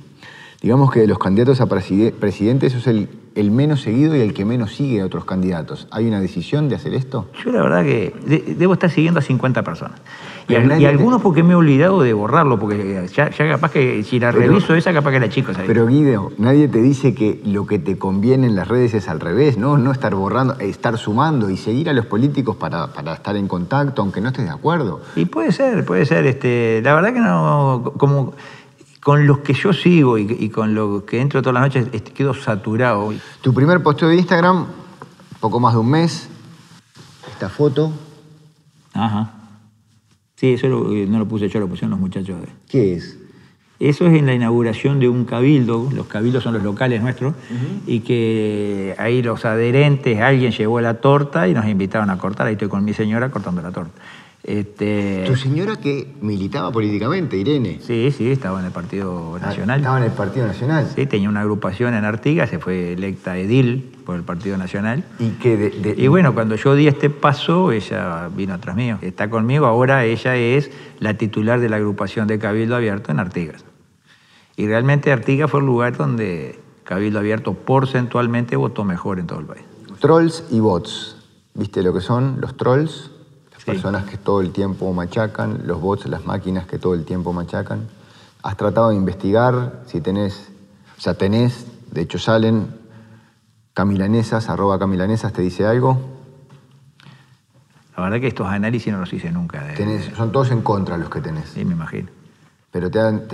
Digamos 0.62 0.92
que 0.92 1.00
de 1.02 1.08
los 1.08 1.18
candidatos 1.18 1.60
a 1.60 1.66
presidente, 1.68 2.68
eso 2.68 2.78
es 2.78 2.88
el 2.88 3.10
el 3.34 3.50
menos 3.50 3.80
seguido 3.82 4.14
y 4.14 4.20
el 4.20 4.34
que 4.34 4.44
menos 4.44 4.76
sigue 4.76 5.00
a 5.00 5.06
otros 5.06 5.24
candidatos. 5.24 5.88
¿Hay 5.92 6.06
una 6.06 6.20
decisión 6.20 6.68
de 6.68 6.76
hacer 6.76 6.94
esto? 6.94 7.30
Yo 7.46 7.52
la 7.54 7.62
verdad 7.62 7.84
que 7.84 8.14
de- 8.26 8.56
debo 8.58 8.74
estar 8.74 8.90
siguiendo 8.90 9.20
a 9.22 9.24
50 9.24 9.64
personas. 9.64 10.02
Y, 10.50 10.56
algunos 10.84 11.22
porque 11.22 11.42
me 11.44 11.54
he 11.54 11.56
olvidado 11.56 12.02
de 12.02 12.12
borrarlo, 12.12 12.60
porque 12.60 13.08
ya, 13.16 13.30
ya 13.30 13.50
capaz 13.50 13.72
que 13.72 14.04
si 14.04 14.20
la 14.20 14.34
Pero- 14.34 14.48
reviso 14.52 14.76
esa, 14.76 14.92
capaz 14.92 15.12
que 15.12 15.22
la 15.22 15.30
chico. 15.30 15.54
¿sabes? 15.54 15.66
Pero 15.66 15.88
Guido, 15.88 16.34
nadie 16.38 16.68
te 16.68 16.82
dice 16.82 17.16
que 17.16 17.40
lo 17.46 17.66
que 17.66 17.80
te 17.80 17.98
conviene 17.98 18.48
en 18.48 18.56
las 18.58 18.68
redes 18.68 18.94
es 18.96 19.08
al 19.08 19.22
revés, 19.22 19.58
¿no? 19.58 19.78
No 19.78 19.94
estar 19.94 20.14
borrando, 20.14 20.56
estar 20.60 20.98
sumando 20.98 21.50
y 21.50 21.56
seguir 21.56 21.90
a 21.90 21.94
los 21.94 22.06
políticos 22.08 22.58
para, 22.58 22.88
para 22.88 23.14
estar 23.14 23.38
en 23.38 23.48
contacto, 23.48 24.02
aunque 24.02 24.20
no 24.20 24.28
estés 24.28 24.44
de 24.44 24.52
acuerdo. 24.52 25.00
Y 25.16 25.24
puede 25.24 25.54
ser, 25.54 25.86
puede 25.86 26.06
ser. 26.06 26.26
Este, 26.26 26.82
la 26.84 26.96
verdad 26.96 27.14
que 27.14 27.22
no, 27.22 27.94
como 27.98 28.34
con 29.04 29.26
los 29.28 29.40
que 29.40 29.54
yo 29.54 29.74
sigo 29.74 30.18
y, 30.18 30.28
y 30.40 30.50
con 30.50 30.74
los 30.76 31.04
que 31.04 31.20
entro 31.20 31.42
todas 31.42 31.56
las 31.56 31.64
noches, 31.64 31.88
este, 31.92 32.12
quedo 32.12 32.34
saturado. 32.34 33.12
Tu 33.42 33.54
primer 33.54 33.82
posteo 33.84 34.08
de 34.10 34.16
Instagram, 34.18 34.66
poco 35.40 35.60
más 35.60 35.74
de 35.74 35.80
un 35.80 35.90
mes, 35.90 36.30
esta 37.32 37.50
foto, 37.50 37.92
Ajá. 38.94 39.32
Sí, 40.36 40.54
eso 40.54 40.68
lo- 40.68 40.92
eh, 40.94 41.06
no 41.08 41.18
lo 41.20 41.28
puse 41.28 41.48
yo, 41.50 41.60
lo 41.60 41.68
pusieron 41.68 41.92
los 41.92 42.00
muchachos. 42.00 42.42
de- 42.42 42.48
¿qué 42.68 42.96
es? 42.96 43.18
Eso 43.80 44.06
es 44.06 44.14
en 44.20 44.26
la 44.28 44.34
inauguración 44.36 45.00
de 45.00 45.08
un 45.10 45.26
cabildo, 45.26 45.90
los 45.92 46.06
cabildos 46.08 46.44
son 46.44 46.54
los 46.54 46.62
locales 46.64 47.02
nuestros, 47.02 47.34
y 47.88 48.02
que 48.02 48.94
ahí 49.00 49.24
los 49.24 49.44
adherentes, 49.46 50.20
alguien 50.20 50.52
llevó 50.52 50.82
la 50.82 50.96
torta 50.96 51.48
y 51.48 51.54
nos 51.56 51.66
invitaron 51.66 52.10
a 52.12 52.18
cortar, 52.20 52.46
ahí 52.48 52.54
estoy 52.54 52.68
con 52.68 52.84
mi 52.86 52.94
señora 52.94 53.32
cortando 53.32 53.62
la 53.62 53.72
torta. 53.72 54.00
Este, 54.44 55.24
Tu 55.28 55.36
señora 55.36 55.76
que 55.76 56.16
militaba 56.22 56.72
políticamente, 56.72 57.38
Irene. 57.38 57.80
sí, 57.82 58.12
sí, 58.12 58.32
estaba 58.32 58.60
en 58.60 58.66
el 58.66 58.72
Partido 58.72 59.38
Nacional. 59.40 59.80
Estaba 59.82 59.98
en 60.00 60.04
el 60.06 60.12
Partido 60.12 60.48
Nacional. 60.48 60.90
Sí, 60.96 61.06
tenía 61.06 61.30
una 61.30 61.42
agrupación 61.42 61.94
en 61.94 62.06
Artigas, 62.06 62.50
se 62.50 62.58
fue 62.58 62.94
electa 62.94 63.38
edil 63.38 63.92
por 64.04 64.16
el 64.16 64.24
Partido 64.24 64.58
Nacional. 64.58 65.04
Y 65.20 65.30
que 65.34 65.58
de, 65.58 65.70
de- 65.70 65.96
Y 66.02 66.08
bueno, 66.08 66.34
cuando 66.34 66.56
yo 66.56 66.74
di 66.74 66.88
este 66.88 67.12
paso, 67.12 67.72
ella 67.72 68.30
vino 68.36 68.56
atrás 68.56 68.76
mío. 68.76 68.98
Está 69.02 69.30
conmigo, 69.30 69.68
ahora 69.68 70.06
ella 70.06 70.36
es 70.36 70.72
la 71.00 71.14
titular 71.14 71.60
de 71.60 71.70
la 71.70 71.76
agrupación 71.76 72.28
de 72.28 72.40
Cabildo 72.40 72.76
Abierto 72.76 73.12
en 73.12 73.20
Artigas. 73.20 73.64
Y 74.58 74.66
realmente 74.66 75.12
Artigas 75.12 75.52
fue 75.52 75.60
el 75.60 75.68
lugar 75.68 75.96
donde 75.98 76.60
Cabildo 76.84 77.20
Abierto 77.20 77.54
porcentualmente 77.54 78.56
votó 78.56 78.84
mejor 78.86 79.20
en 79.20 79.28
todo 79.28 79.40
el 79.40 79.46
país. 79.46 79.64
Trolls 80.00 80.46
y 80.50 80.60
bots. 80.60 81.18
¿Viste 81.54 81.84
lo 81.84 81.94
que 81.94 82.02
son 82.02 82.42
los 82.42 82.58
trolls? 82.58 83.12
Sí. 83.62 83.72
personas 83.72 84.06
que 84.06 84.18
todo 84.18 84.42
el 84.42 84.52
tiempo 84.52 84.92
machacan, 84.94 85.62
los 85.66 85.80
bots, 85.80 86.06
las 86.08 86.26
máquinas 86.26 86.66
que 86.66 86.78
todo 86.80 86.94
el 86.96 87.06
tiempo 87.06 87.32
machacan. 87.34 87.88
¿Has 88.44 88.58
tratado 88.58 88.90
de 88.90 88.96
investigar 88.96 89.84
si 89.86 90.02
tenés, 90.02 90.50
o 90.98 91.02
sea, 91.02 91.14
tenés, 91.14 91.66
de 91.92 92.02
hecho 92.02 92.18
salen 92.18 92.68
camilanesas, 93.74 94.50
arroba 94.50 94.80
camilanesas, 94.80 95.32
¿te 95.34 95.42
dice 95.42 95.66
algo? 95.66 96.00
La 97.96 98.04
verdad 98.04 98.20
que 98.20 98.28
estos 98.28 98.48
análisis 98.48 98.92
no 98.92 99.00
los 99.00 99.14
hice 99.14 99.32
nunca. 99.32 99.64
de- 99.64 99.74
Tenés, 99.76 100.06
son 100.18 100.32
todos 100.32 100.50
en 100.52 100.62
contra 100.62 100.98
los 100.98 101.10
que 101.10 101.22
tenés. 101.22 101.50
Sí, 101.50 101.64
me 101.66 101.74
imagino. 101.74 102.10
Pero 102.72 102.88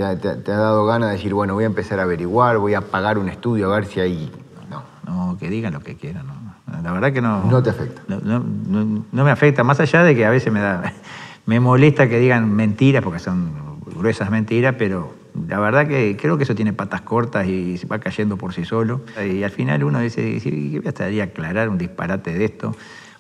ha- 0.04 0.18
te 0.18 0.28
ha- 0.30 0.44
te 0.44 0.52
ha 0.52 0.58
dado 0.58 0.86
ganas 0.86 1.10
de 1.10 1.16
decir, 1.16 1.34
bueno, 1.34 1.54
voy 1.54 1.64
a 1.64 1.68
empezar 1.68 2.00
a 2.00 2.04
averiguar, 2.04 2.58
voy 2.58 2.74
a 2.74 2.82
pagar 2.82 3.18
un 3.18 3.30
estudio 3.30 3.72
a 3.72 3.76
ver 3.76 3.86
si 3.86 4.00
hay... 4.00 4.32
No, 4.70 4.84
No, 5.06 5.38
que 5.38 5.50
digan 5.50 5.74
lo 5.74 5.80
que 5.82 5.96
quieran. 5.96 6.28
no. 6.28 6.47
La 6.84 6.92
verdad 6.92 7.12
que 7.14 7.22
no. 7.22 7.44
no 7.50 7.62
te 7.64 7.70
afecta. 7.70 8.02
No, 8.08 8.20
no- 8.20 8.40
no- 8.68 9.06
no 9.12 9.24
me 9.24 9.32
afecta, 9.32 9.64
más 9.64 9.80
allá 9.80 10.04
de 10.04 10.16
que 10.16 10.26
a 10.26 10.30
veces 10.30 10.52
me 10.52 10.60
da, 10.60 10.94
me 11.46 11.60
molesta 11.60 12.08
que 12.10 12.20
digan 12.20 12.54
mentiras, 12.56 13.04
porque 13.04 13.20
son 13.20 13.52
gruesas 13.96 14.30
mentiras, 14.30 14.76
pero 14.78 15.14
la 15.48 15.60
verdad 15.60 15.88
que 15.88 16.18
creo 16.20 16.38
que 16.38 16.44
eso 16.44 16.56
tiene 16.56 16.74
patas 16.74 17.02
cortas 17.02 17.48
y 17.48 17.78
se 17.78 17.88
va 17.88 18.00
cayendo 18.00 18.38
por 18.38 18.54
sí 18.54 18.66
solo. 18.66 19.02
Y 19.24 19.44
al 19.44 19.52
final 19.52 19.84
uno 19.84 20.00
dice, 20.00 20.40
"Sí, 20.40 20.80
¿qué 20.84 20.92
voy 21.06 21.20
a 21.20 21.24
aclarar 21.24 21.70
un 21.70 21.78
disparate 21.78 22.34
de 22.38 22.46
esto? 22.46 22.76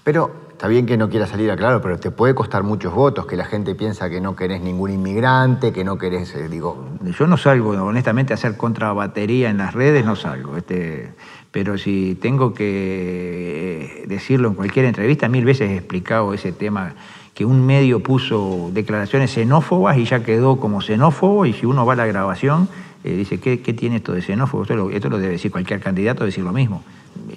Pero 0.07 0.31
está 0.51 0.69
bien 0.69 0.85
que 0.85 0.95
no 0.95 1.09
quieras 1.09 1.31
salir 1.31 1.51
a 1.51 1.57
claro, 1.57 1.81
pero 1.81 1.99
te 1.99 2.11
puede 2.11 2.33
costar 2.33 2.63
muchos 2.63 2.93
votos, 2.93 3.25
que 3.25 3.35
la 3.35 3.43
gente 3.43 3.75
piensa 3.75 4.09
que 4.09 4.21
no 4.21 4.37
querés 4.37 4.61
ningún 4.61 4.89
inmigrante, 4.89 5.73
que 5.73 5.83
no 5.83 5.97
querés, 5.97 6.33
eh, 6.33 6.47
digo, 6.47 6.91
Yo 7.01 7.27
no 7.27 7.35
salgo, 7.35 7.71
honestamente, 7.71 8.31
a 8.31 8.35
hacer 8.35 8.55
contrabatería 8.55 9.49
en 9.49 9.57
las 9.57 9.73
redes, 9.73 10.05
no 10.05 10.15
salgo. 10.15 10.55
Este, 10.55 11.11
pero 11.51 11.77
si 11.77 12.17
tengo 12.21 12.53
que 12.53 14.03
eh, 14.03 14.07
decirlo 14.07 14.47
en 14.47 14.53
cualquier 14.53 14.85
entrevista, 14.85 15.27
mil 15.27 15.43
veces 15.43 15.71
he 15.71 15.75
explicado 15.75 16.33
ese 16.33 16.53
tema, 16.53 16.93
que 17.33 17.43
un 17.43 17.65
medio 17.65 18.01
puso 18.01 18.69
declaraciones 18.71 19.31
xenófobas 19.31 19.97
y 19.97 20.05
ya 20.05 20.23
quedó 20.23 20.57
como 20.57 20.79
xenófobo, 20.79 21.45
y 21.45 21.51
si 21.51 21.65
uno 21.65 21.85
va 21.85 21.91
a 21.91 21.95
la 21.97 22.05
grabación, 22.05 22.69
eh, 23.03 23.11
dice, 23.11 23.41
¿qué, 23.41 23.59
qué 23.59 23.73
tiene 23.73 23.97
esto 23.97 24.13
de 24.13 24.21
xenófobo? 24.21 24.63
Esto 24.63 25.09
lo 25.09 25.17
debe 25.17 25.33
decir 25.33 25.51
cualquier 25.51 25.81
candidato, 25.81 26.23
decir 26.23 26.45
lo 26.45 26.53
mismo. 26.53 26.81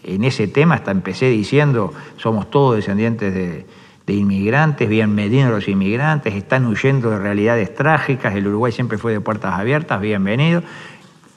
En 0.04 0.24
ese 0.24 0.46
tema 0.48 0.74
hasta 0.76 0.90
empecé 0.90 1.28
diciendo, 1.30 1.92
somos 2.16 2.50
todos 2.50 2.76
descendientes 2.76 3.34
de, 3.34 3.66
inmigrantes, 4.12 4.88
bienvenidos 4.88 5.52
los 5.52 5.68
inmigrantes, 5.68 6.34
están 6.34 6.66
huyendo 6.66 7.10
de 7.10 7.18
realidades 7.20 7.72
trágicas, 7.76 8.34
el 8.34 8.48
Uruguay 8.48 8.72
siempre 8.72 8.98
fue 8.98 9.12
de 9.12 9.20
puertas 9.20 9.54
abiertas, 9.54 10.00
bienvenido. 10.00 10.64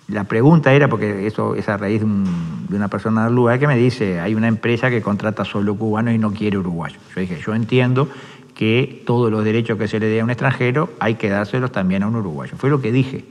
La 0.07 0.23
pregunta 0.23 0.73
era, 0.73 0.87
porque 0.87 1.27
eso 1.27 1.53
es 1.53 1.69
a 1.69 1.77
raíz 1.77 1.99
de, 1.99 2.05
un- 2.05 2.65
de 2.67 2.75
una 2.75 2.87
persona 2.87 3.25
del 3.25 3.35
lugar 3.35 3.59
que 3.59 3.67
me 3.67 3.77
dice, 3.77 4.19
hay 4.19 4.33
una 4.33 4.47
empresa 4.47 4.89
que 4.89 5.03
contrata 5.03 5.45
solo 5.45 5.75
cubanos 5.75 6.15
y 6.15 6.17
no 6.17 6.33
quiere 6.33 6.57
uruguayos. 6.57 6.97
Yo 7.15 7.21
dije, 7.21 7.37
yo 7.45 7.53
entiendo 7.53 8.09
que 8.55 9.03
todos 9.05 9.31
los 9.31 9.43
derechos 9.45 9.77
que 9.77 9.87
se 9.87 9.99
le 9.99 10.07
dé 10.07 10.21
a 10.21 10.23
un 10.23 10.31
extranjero 10.31 10.89
hay 10.99 11.13
que 11.15 11.29
dárselos 11.29 11.71
también 11.71 12.01
a 12.01 12.07
un 12.07 12.15
uruguayo. 12.15 12.53
Fue 12.57 12.71
lo 12.71 12.81
que 12.81 12.91
dije, 12.91 13.23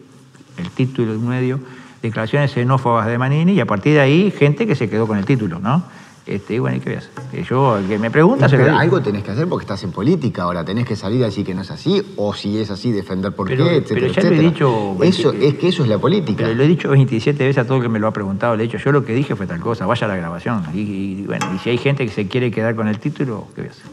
el 0.57 0.71
título 0.71 1.11
de 1.13 1.19
un 1.19 1.29
medio, 1.29 1.59
declaraciones 2.03 2.51
xenófobas 2.53 3.07
de 3.07 3.17
Manini, 3.19 3.53
y 3.53 3.61
a 3.61 3.67
partir 3.67 3.95
de 3.95 4.01
ahí 4.01 4.31
gente 4.31 4.67
que 4.67 4.75
se 4.75 4.89
quedó 4.91 5.07
con 5.07 5.19
el 5.19 5.25
título, 5.25 5.59
¿no? 5.61 5.85
Este, 6.25 6.55
y 6.55 6.59
bueno, 6.61 6.77
¿y 6.77 6.81
qué? 6.81 6.99
Que 7.33 7.43
yo, 7.43 7.79
el 7.79 7.89
que 7.89 7.99
me 7.99 8.09
pregunta, 8.09 8.47
pero 8.49 8.77
algo 8.79 9.03
tenés 9.03 9.25
que 9.25 9.33
hacer 9.33 9.49
porque 9.49 9.65
estás 9.65 9.83
en 9.83 9.91
política 9.91 10.45
ahora, 10.45 10.65
tenés 10.65 10.87
que 10.87 10.95
salir 10.95 11.21
a 11.23 11.27
decir 11.27 11.45
que 11.45 11.53
no 11.53 11.63
es 11.63 11.71
así, 11.73 12.01
o 12.17 12.33
si 12.33 12.59
es 12.59 12.71
así, 12.71 12.93
defender 12.93 13.33
por 13.33 13.49
Pero- 13.49 13.65
qué, 13.65 13.77
etcétera, 13.79 14.01
pero 14.01 14.13
ya 14.13 14.23
lo 14.23 14.29
he 14.29 14.31
etcétera. 14.33 14.51
dicho, 14.51 14.97
Eso, 15.03 15.33
es 15.33 15.55
que 15.55 15.69
eso 15.69 15.83
es 15.83 15.89
la 15.89 15.99
política. 15.99 16.45
Pero 16.45 16.55
lo 16.55 16.63
he 16.63 16.69
dicho 16.69 16.91
27 16.91 17.43
veces 17.45 17.59
a 17.59 17.67
todo 17.67 17.79
el 17.79 17.83
que 17.83 17.89
me 17.89 17.99
lo 17.99 18.07
ha 18.07 18.13
preguntado. 18.13 18.55
Le 18.55 18.63
he 18.63 18.67
dicho, 18.69 18.79
yo 18.79 18.93
lo 18.93 19.05
que 19.05 19.15
dije 19.15 19.35
fue 19.35 19.49
tal 19.49 19.59
cosa, 19.59 19.85
vaya 19.87 20.05
a 20.07 20.09
la 20.09 20.17
grabación. 20.17 20.63
Y, 20.73 20.79
y, 20.81 21.25
bueno, 21.27 21.45
y 21.57 21.59
si 21.59 21.71
hay 21.71 21.79
gente 21.79 22.07
que 22.07 22.13
se 22.13 22.29
quiere 22.29 22.53
quedar 22.53 22.77
con 22.77 22.87
el 22.87 23.01
título, 23.01 23.49
¿qué 23.57 23.63
voy 23.63 23.69
a 23.69 23.73
hacer? 23.73 23.87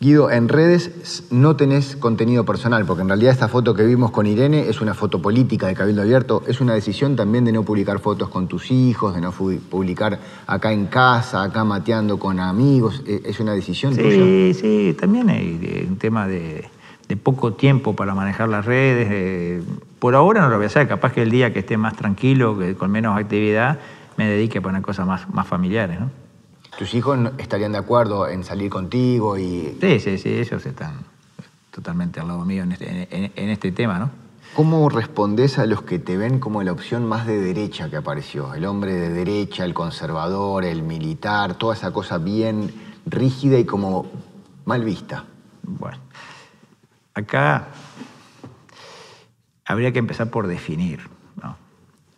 Guido, 0.00 0.30
en 0.30 0.48
redes 0.48 1.24
no 1.32 1.56
tenés 1.56 1.96
contenido 1.96 2.44
personal, 2.44 2.84
porque 2.86 3.02
en 3.02 3.08
realidad 3.08 3.32
esta 3.32 3.48
foto 3.48 3.74
que 3.74 3.84
vimos 3.84 4.12
con 4.12 4.26
Irene 4.26 4.68
es 4.68 4.80
una 4.80 4.94
foto 4.94 5.20
política 5.20 5.66
de 5.66 5.74
Cabildo 5.74 6.02
Abierto. 6.02 6.44
Es 6.46 6.60
una 6.60 6.74
decisión 6.74 7.16
también 7.16 7.44
de 7.44 7.50
no 7.50 7.64
publicar 7.64 7.98
fotos 7.98 8.28
con 8.28 8.46
tus 8.46 8.70
hijos, 8.70 9.12
de 9.16 9.20
no 9.20 9.32
publicar 9.32 10.20
acá 10.46 10.72
en 10.72 10.86
casa, 10.86 11.42
acá 11.42 11.64
mateando 11.64 12.16
con 12.20 12.38
amigos. 12.38 13.02
Eh, 13.08 13.22
¿Es 13.24 13.40
una 13.40 13.54
decisión 13.54 13.96
tuya? 13.96 14.24
Sí, 14.24 14.54
sí, 14.54 14.96
también 14.98 15.30
hay 15.30 15.58
de- 15.58 15.86
un 15.88 15.96
tema 15.96 16.28
de, 16.28 16.66
de 17.08 17.16
poco 17.16 17.54
tiempo 17.54 17.96
para 17.96 18.14
manejar 18.14 18.48
las 18.48 18.66
redes. 18.66 19.08
eh, 19.10 19.62
por 19.98 20.14
ahora 20.14 20.42
no 20.42 20.48
lo 20.48 20.56
voy 20.58 20.64
a 20.64 20.68
hacer, 20.68 20.86
capaz 20.86 21.12
que 21.12 21.22
el 21.22 21.30
día 21.32 21.52
que 21.52 21.58
esté 21.58 21.76
más 21.76 21.96
tranquilo, 21.96 22.56
que 22.56 22.76
con 22.76 22.92
menos 22.92 23.18
actividad, 23.18 23.80
me 24.16 24.28
dedique 24.28 24.58
a 24.58 24.62
poner 24.62 24.80
cosas 24.80 25.08
más, 25.08 25.28
más 25.34 25.48
familiares, 25.48 25.98
¿no? 25.98 26.08
¿Tus 26.78 26.94
hijos 26.94 27.18
estarían 27.38 27.72
de 27.72 27.78
acuerdo 27.78 28.28
en 28.28 28.44
salir 28.44 28.70
contigo 28.70 29.36
y 29.36 29.76
Sí, 29.80 29.98
sí, 29.98 30.16
sí, 30.16 30.28
ellos 30.38 30.64
están 30.64 30.94
totalmente 31.72 32.20
al 32.20 32.28
lado 32.28 32.44
mío 32.44 32.62
en 32.62 32.70
este, 32.72 33.08
en- 33.10 33.32
en 33.34 33.48
este 33.50 33.72
tema, 33.72 33.98
¿no? 33.98 34.10
¿Cómo 34.54 34.88
respondes 34.88 35.58
a 35.58 35.66
los 35.66 35.82
que 35.82 35.98
te 35.98 36.16
ven 36.16 36.38
como 36.38 36.62
la 36.62 36.70
opción 36.72 37.04
más 37.06 37.26
de 37.26 37.38
derecha 37.40 37.90
que 37.90 37.96
apareció? 37.96 38.54
El 38.54 38.64
hombre 38.64 38.92
de 38.94 39.10
derecha, 39.10 39.64
el 39.64 39.74
conservador, 39.74 40.64
el 40.64 40.82
militar, 40.82 41.54
toda 41.54 41.74
esa 41.74 41.92
cosa 41.92 42.18
bien 42.18 42.72
rígida 43.06 43.58
y 43.58 43.64
como 43.64 44.06
mal 44.64 44.84
vista. 44.84 45.24
Bueno, 45.64 45.98
acá 47.14 47.68
habría 49.64 49.92
que 49.92 49.98
empezar 49.98 50.30
por 50.30 50.46
definir, 50.46 51.00
¿no? 51.42 51.56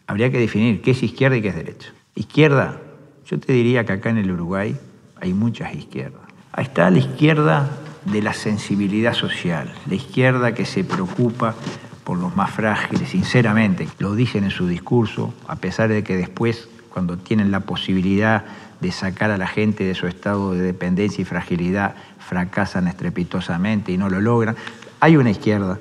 Habría 0.06 0.30
que 0.30 0.38
definir 0.38 0.82
qué 0.82 0.92
es 0.92 1.02
izquierda 1.02 1.36
y 1.36 1.42
qué 1.42 1.48
es 1.48 1.56
derecha. 1.56 1.92
Izquierda, 2.14 2.80
yo 3.30 3.38
te 3.38 3.52
diría 3.52 3.84
que 3.84 3.92
acá 3.92 4.10
en 4.10 4.18
el 4.18 4.32
Uruguay 4.32 4.76
hay 5.20 5.32
muchas 5.32 5.72
izquierdas. 5.74 6.22
Ahí 6.52 6.64
está 6.64 6.90
la 6.90 6.98
izquierda 6.98 7.70
de 8.04 8.22
la 8.22 8.32
sensibilidad 8.32 9.14
social, 9.14 9.72
la 9.86 9.94
izquierda 9.94 10.52
que 10.52 10.66
se 10.66 10.82
preocupa 10.82 11.54
por 12.02 12.18
los 12.18 12.34
más 12.34 12.50
frágiles, 12.50 13.10
sinceramente, 13.10 13.86
lo 14.00 14.16
dicen 14.16 14.42
en 14.42 14.50
su 14.50 14.66
discurso, 14.66 15.32
a 15.46 15.56
pesar 15.56 15.90
de 15.90 16.02
que 16.02 16.16
después, 16.16 16.68
cuando 16.92 17.18
tienen 17.18 17.52
la 17.52 17.60
posibilidad 17.60 18.44
de 18.80 18.90
sacar 18.90 19.30
a 19.30 19.38
la 19.38 19.46
gente 19.46 19.84
de 19.84 19.94
su 19.94 20.08
estado 20.08 20.54
de 20.54 20.62
dependencia 20.62 21.22
y 21.22 21.24
fragilidad, 21.24 21.94
fracasan 22.18 22.88
estrepitosamente 22.88 23.92
y 23.92 23.98
no 23.98 24.10
lo 24.10 24.20
logran. 24.20 24.56
Hay 24.98 25.16
una 25.16 25.30
izquierda 25.30 25.78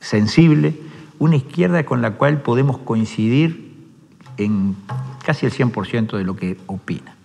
sensible, 0.00 0.74
una 1.20 1.36
izquierda 1.36 1.84
con 1.84 2.02
la 2.02 2.12
cual 2.12 2.40
podemos 2.40 2.78
coincidir 2.78 3.74
en 4.38 4.74
casi 5.24 5.46
el 5.46 5.52
100% 5.52 6.16
de 6.16 6.24
lo 6.24 6.36
que 6.36 6.56
opina. 6.66 7.16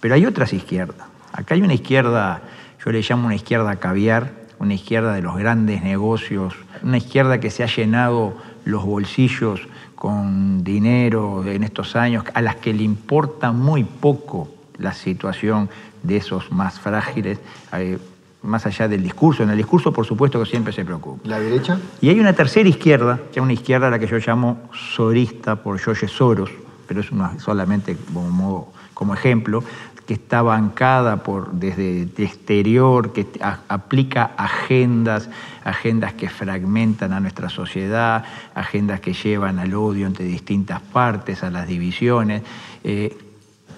Pero 0.00 0.14
hay 0.14 0.26
otras 0.26 0.52
izquierdas. 0.52 1.06
Acá 1.32 1.54
hay 1.54 1.62
una 1.62 1.74
izquierda, 1.74 2.42
yo 2.84 2.92
le 2.92 3.02
llamo 3.02 3.26
una 3.26 3.34
izquierda 3.34 3.76
caviar, 3.76 4.32
una 4.58 4.74
izquierda 4.74 5.12
de 5.12 5.22
los 5.22 5.36
grandes 5.36 5.82
negocios, 5.82 6.54
una 6.82 6.98
izquierda 6.98 7.40
que 7.40 7.50
se 7.50 7.62
ha 7.62 7.66
llenado 7.66 8.34
los 8.64 8.84
bolsillos 8.84 9.60
con 9.94 10.64
dinero 10.64 11.44
en 11.46 11.62
estos 11.62 11.96
años, 11.96 12.24
a 12.34 12.42
las 12.42 12.56
que 12.56 12.72
le 12.72 12.82
importa 12.82 13.52
muy 13.52 13.84
poco 13.84 14.48
la 14.78 14.92
situación 14.92 15.68
de 16.02 16.18
esos 16.18 16.52
más 16.52 16.78
frágiles, 16.78 17.38
eh, 17.72 17.98
más 18.42 18.66
allá 18.66 18.88
del 18.88 19.02
discurso. 19.02 19.42
En 19.42 19.50
el 19.50 19.56
discurso, 19.56 19.92
por 19.92 20.06
supuesto, 20.06 20.38
que 20.42 20.48
siempre 20.48 20.72
se 20.72 20.84
preocupa. 20.84 21.28
¿La 21.28 21.40
derecha? 21.40 21.78
Y 22.00 22.08
hay 22.08 22.20
una 22.20 22.32
tercera 22.32 22.68
izquierda, 22.68 23.18
que 23.32 23.40
es 23.40 23.42
una 23.42 23.52
izquierda 23.52 23.88
a 23.88 23.90
la 23.90 23.98
que 23.98 24.06
yo 24.06 24.18
llamo 24.18 24.68
sorista 24.72 25.56
por 25.56 25.78
George 25.78 26.08
Soros, 26.08 26.50
pero 26.86 27.00
es 27.00 27.10
una, 27.10 27.38
solamente 27.38 27.96
como, 28.12 28.72
como 28.94 29.14
ejemplo, 29.14 29.62
que 30.06 30.14
está 30.14 30.40
bancada 30.42 31.22
por, 31.22 31.52
desde 31.52 32.02
el 32.02 32.12
exterior, 32.18 33.12
que 33.12 33.26
aplica 33.68 34.30
agendas, 34.36 35.28
agendas 35.64 36.14
que 36.14 36.28
fragmentan 36.28 37.12
a 37.12 37.20
nuestra 37.20 37.48
sociedad, 37.48 38.24
agendas 38.54 39.00
que 39.00 39.12
llevan 39.12 39.58
al 39.58 39.74
odio 39.74 40.06
entre 40.06 40.24
distintas 40.24 40.80
partes, 40.80 41.42
a 41.42 41.50
las 41.50 41.66
divisiones. 41.66 42.42
Eh, 42.84 43.25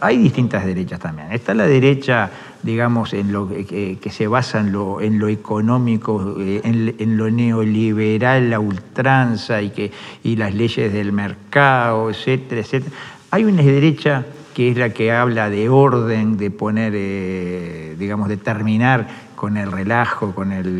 hay 0.00 0.18
distintas 0.18 0.64
derechas 0.64 1.00
también. 1.00 1.32
Está 1.32 1.54
la 1.54 1.66
derecha, 1.66 2.30
digamos, 2.62 3.12
en 3.12 3.32
lo, 3.32 3.48
que 3.48 4.10
se 4.10 4.26
basa 4.26 4.60
en 4.60 4.72
lo, 4.72 5.00
en 5.00 5.18
lo 5.18 5.28
económico, 5.28 6.36
eh, 6.38 6.60
en, 6.64 7.16
lo 7.16 7.30
neoliberal, 7.30 8.50
la 8.50 8.60
ultranza 8.60 9.62
y, 9.62 9.70
que, 9.70 9.90
y 10.22 10.36
las 10.36 10.54
leyes 10.54 10.92
del 10.92 11.12
mercado, 11.12 12.10
etcétera, 12.10 12.60
etcétera. 12.60 12.94
Hay 13.30 13.44
una 13.44 13.62
derecha 13.62 14.24
que 14.54 14.70
es 14.70 14.76
la 14.76 14.90
que 14.90 15.12
habla 15.12 15.50
de 15.50 15.68
orden, 15.68 16.36
de 16.36 16.50
poner, 16.50 16.92
eh, 16.96 17.94
digamos, 17.98 18.28
de 18.28 18.38
terminar 18.38 19.06
con 19.36 19.56
el 19.56 19.70
relajo, 19.70 20.34
con 20.34 20.50
el, 20.50 20.74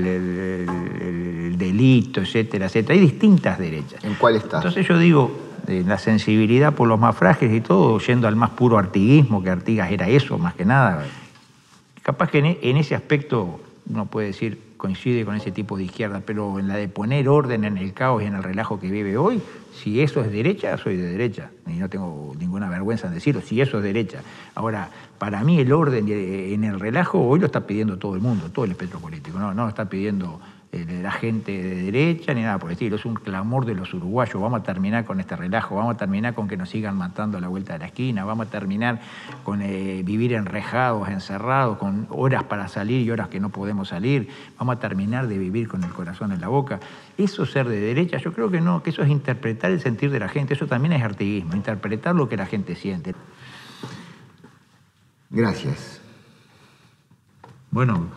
delito, 1.56 2.20
etcétera, 2.20 2.66
etcétera. 2.66 2.94
Hay 2.94 3.00
distintas 3.00 3.58
derechas. 3.58 4.02
¿En 4.04 4.14
cuál 4.14 4.37
está? 4.37 4.56
Entonces 4.56 4.87
yo 4.87 4.98
digo, 4.98 5.47
la 5.68 5.98
sensibilidad 5.98 6.75
por 6.75 6.88
los 6.88 6.98
más 6.98 7.16
frágiles 7.16 7.56
y 7.56 7.60
todo, 7.60 7.98
yendo 7.98 8.28
al 8.28 8.37
más 8.37 8.50
puro 8.50 8.78
artiguismo, 8.78 9.42
que 9.42 9.50
Artigas 9.50 9.90
era 9.90 10.08
eso 10.08 10.38
más 10.38 10.54
que 10.54 10.64
nada. 10.64 11.04
Capaz 12.02 12.30
que 12.30 12.38
en, 12.38 12.58
en 12.60 12.76
ese 12.76 12.94
aspecto 12.94 13.60
uno 13.88 14.06
puede 14.06 14.28
decir 14.28 14.68
coincide 14.78 15.25
con 15.25 15.34
ese 15.34 15.50
tipo 15.50 15.76
de 15.76 15.84
izquierda, 15.84 16.22
pero 16.25 16.58
en 16.58 16.68
la 16.68 16.76
de 16.76 16.88
poner 16.88 17.28
orden 17.28 17.64
en 17.64 17.76
el 17.76 17.92
caos 17.92 18.22
y 18.22 18.26
en 18.26 18.34
el 18.34 18.42
relajo 18.42 18.80
que 18.80 18.90
vive 18.90 19.18
hoy, 19.18 19.42
si 19.75 20.00
eso 20.00 20.22
es 20.22 20.32
derecha, 20.32 20.78
soy 20.78 20.96
de 20.96 21.10
derecha. 21.10 21.50
Y 21.66 21.72
no 21.72 21.90
tengo 21.90 22.32
ninguna 22.38 22.70
vergüenza 22.70 23.08
en 23.08 23.14
decirlo, 23.14 23.42
si 23.42 23.60
eso 23.60 23.78
es 23.78 23.82
derecha. 23.84 24.22
Ahora, 24.54 24.88
para 25.18 25.42
mí 25.44 25.58
el 25.60 25.72
orden 25.72 26.08
en 26.08 26.64
el 26.64 26.80
relajo 26.80 27.20
hoy 27.20 27.40
lo 27.40 27.46
está 27.46 27.66
pidiendo 27.66 27.98
todo 27.98 28.14
el 28.14 28.22
mundo, 28.22 28.50
todo 28.50 28.64
el 28.64 28.70
espectro 28.70 29.00
político. 29.00 29.38
No, 29.38 29.52
no 29.52 29.64
lo 29.64 29.68
está 29.68 29.88
pidiendo 29.88 30.40
eh, 30.70 31.00
la 31.02 31.12
gente 31.12 31.50
de 31.50 31.82
derecha 31.84 32.34
ni 32.34 32.42
nada 32.42 32.58
por 32.58 32.68
el 32.68 32.72
estilo. 32.72 32.96
Es 32.96 33.06
un 33.06 33.14
clamor 33.14 33.64
de 33.64 33.75
los 33.75 33.94
uruguayos. 33.94 34.40
Vamos 34.40 34.60
a 34.60 34.62
terminar 34.62 35.06
con 35.06 35.18
este 35.18 35.34
relajo, 35.34 35.76
vamos 35.76 35.94
a 35.94 35.96
terminar 35.96 36.34
con 36.34 36.46
que 36.46 36.58
nos 36.58 36.68
sigan 36.68 36.96
matando 36.96 37.38
a 37.38 37.40
la 37.40 37.48
vuelta 37.48 37.72
de 37.72 37.78
la 37.78 37.87
esquina, 37.87 38.25
vamos 38.25 38.48
a 38.48 38.50
terminar 38.50 39.00
con 39.44 39.62
eh, 39.62 40.02
vivir 40.04 40.34
enrejados, 40.34 41.08
encerrados, 41.08 41.78
con 41.78 42.06
horas 42.10 42.44
para 42.44 42.68
salir 42.68 43.06
y 43.06 43.10
horas 43.10 43.28
que 43.28 43.40
no 43.40 43.48
podemos 43.48 43.88
salir. 43.88 44.28
Vamos 44.58 44.76
a 44.76 44.78
terminar 44.78 45.26
de 45.26 45.38
vivir 45.38 45.68
con 45.68 45.82
el 45.84 45.90
corazón 45.90 46.32
en 46.32 46.40
la 46.42 46.48
boca. 46.48 46.80
Eso 47.16 47.46
ser 47.46 47.66
de 47.66 47.80
derecha, 47.80 48.18
yo 48.18 48.34
creo 48.34 48.50
que 48.50 48.60
no, 48.60 48.82
que 48.82 48.90
eso 48.90 49.02
es 49.02 49.08
interpretar 49.08 49.70
el 49.70 49.80
sentir 49.80 50.10
de 50.10 50.20
la 50.20 50.28
gente. 50.28 50.52
Eso 50.52 50.66
también 50.66 50.92
es 50.92 51.02
artiguismo, 51.02 51.54
interpretar 51.54 52.14
lo 52.14 52.28
que 52.28 52.37
la 52.37 52.44
gente 52.44 52.75
siente. 52.75 53.14
Gracias. 55.30 56.02
Bueno, 57.70 58.08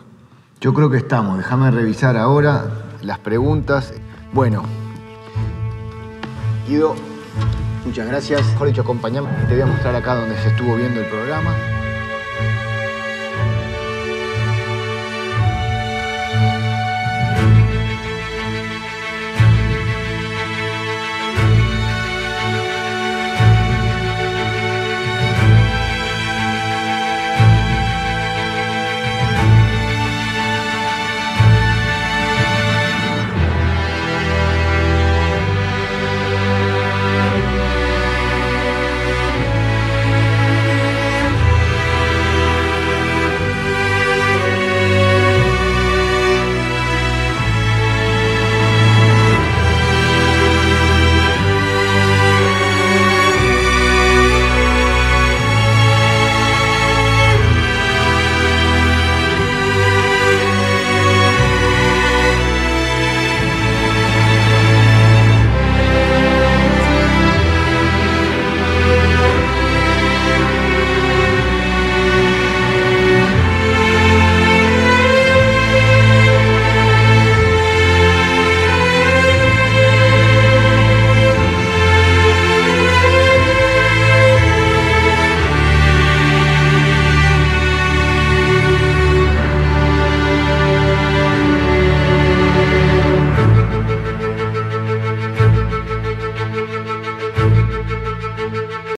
yo 0.62 0.72
creo 0.72 0.88
que 0.88 0.96
estamos. 0.96 1.36
Déjame 1.36 1.72
revisar 1.72 2.16
ahora 2.16 2.64
las 3.02 3.18
preguntas. 3.18 3.92
Bueno, 4.32 4.62
Guido, 6.68 6.94
muchas 7.84 8.06
gracias. 8.06 8.46
Mejor 8.52 8.68
dicho, 8.68 8.82
acompañame. 8.82 9.28
Te 9.48 9.54
voy 9.54 9.62
a 9.62 9.66
mostrar 9.66 9.96
acá 9.96 10.14
donde 10.14 10.36
se 10.36 10.48
estuvo 10.50 10.76
viendo 10.76 11.00
el 11.00 11.06
programa. 11.06 11.52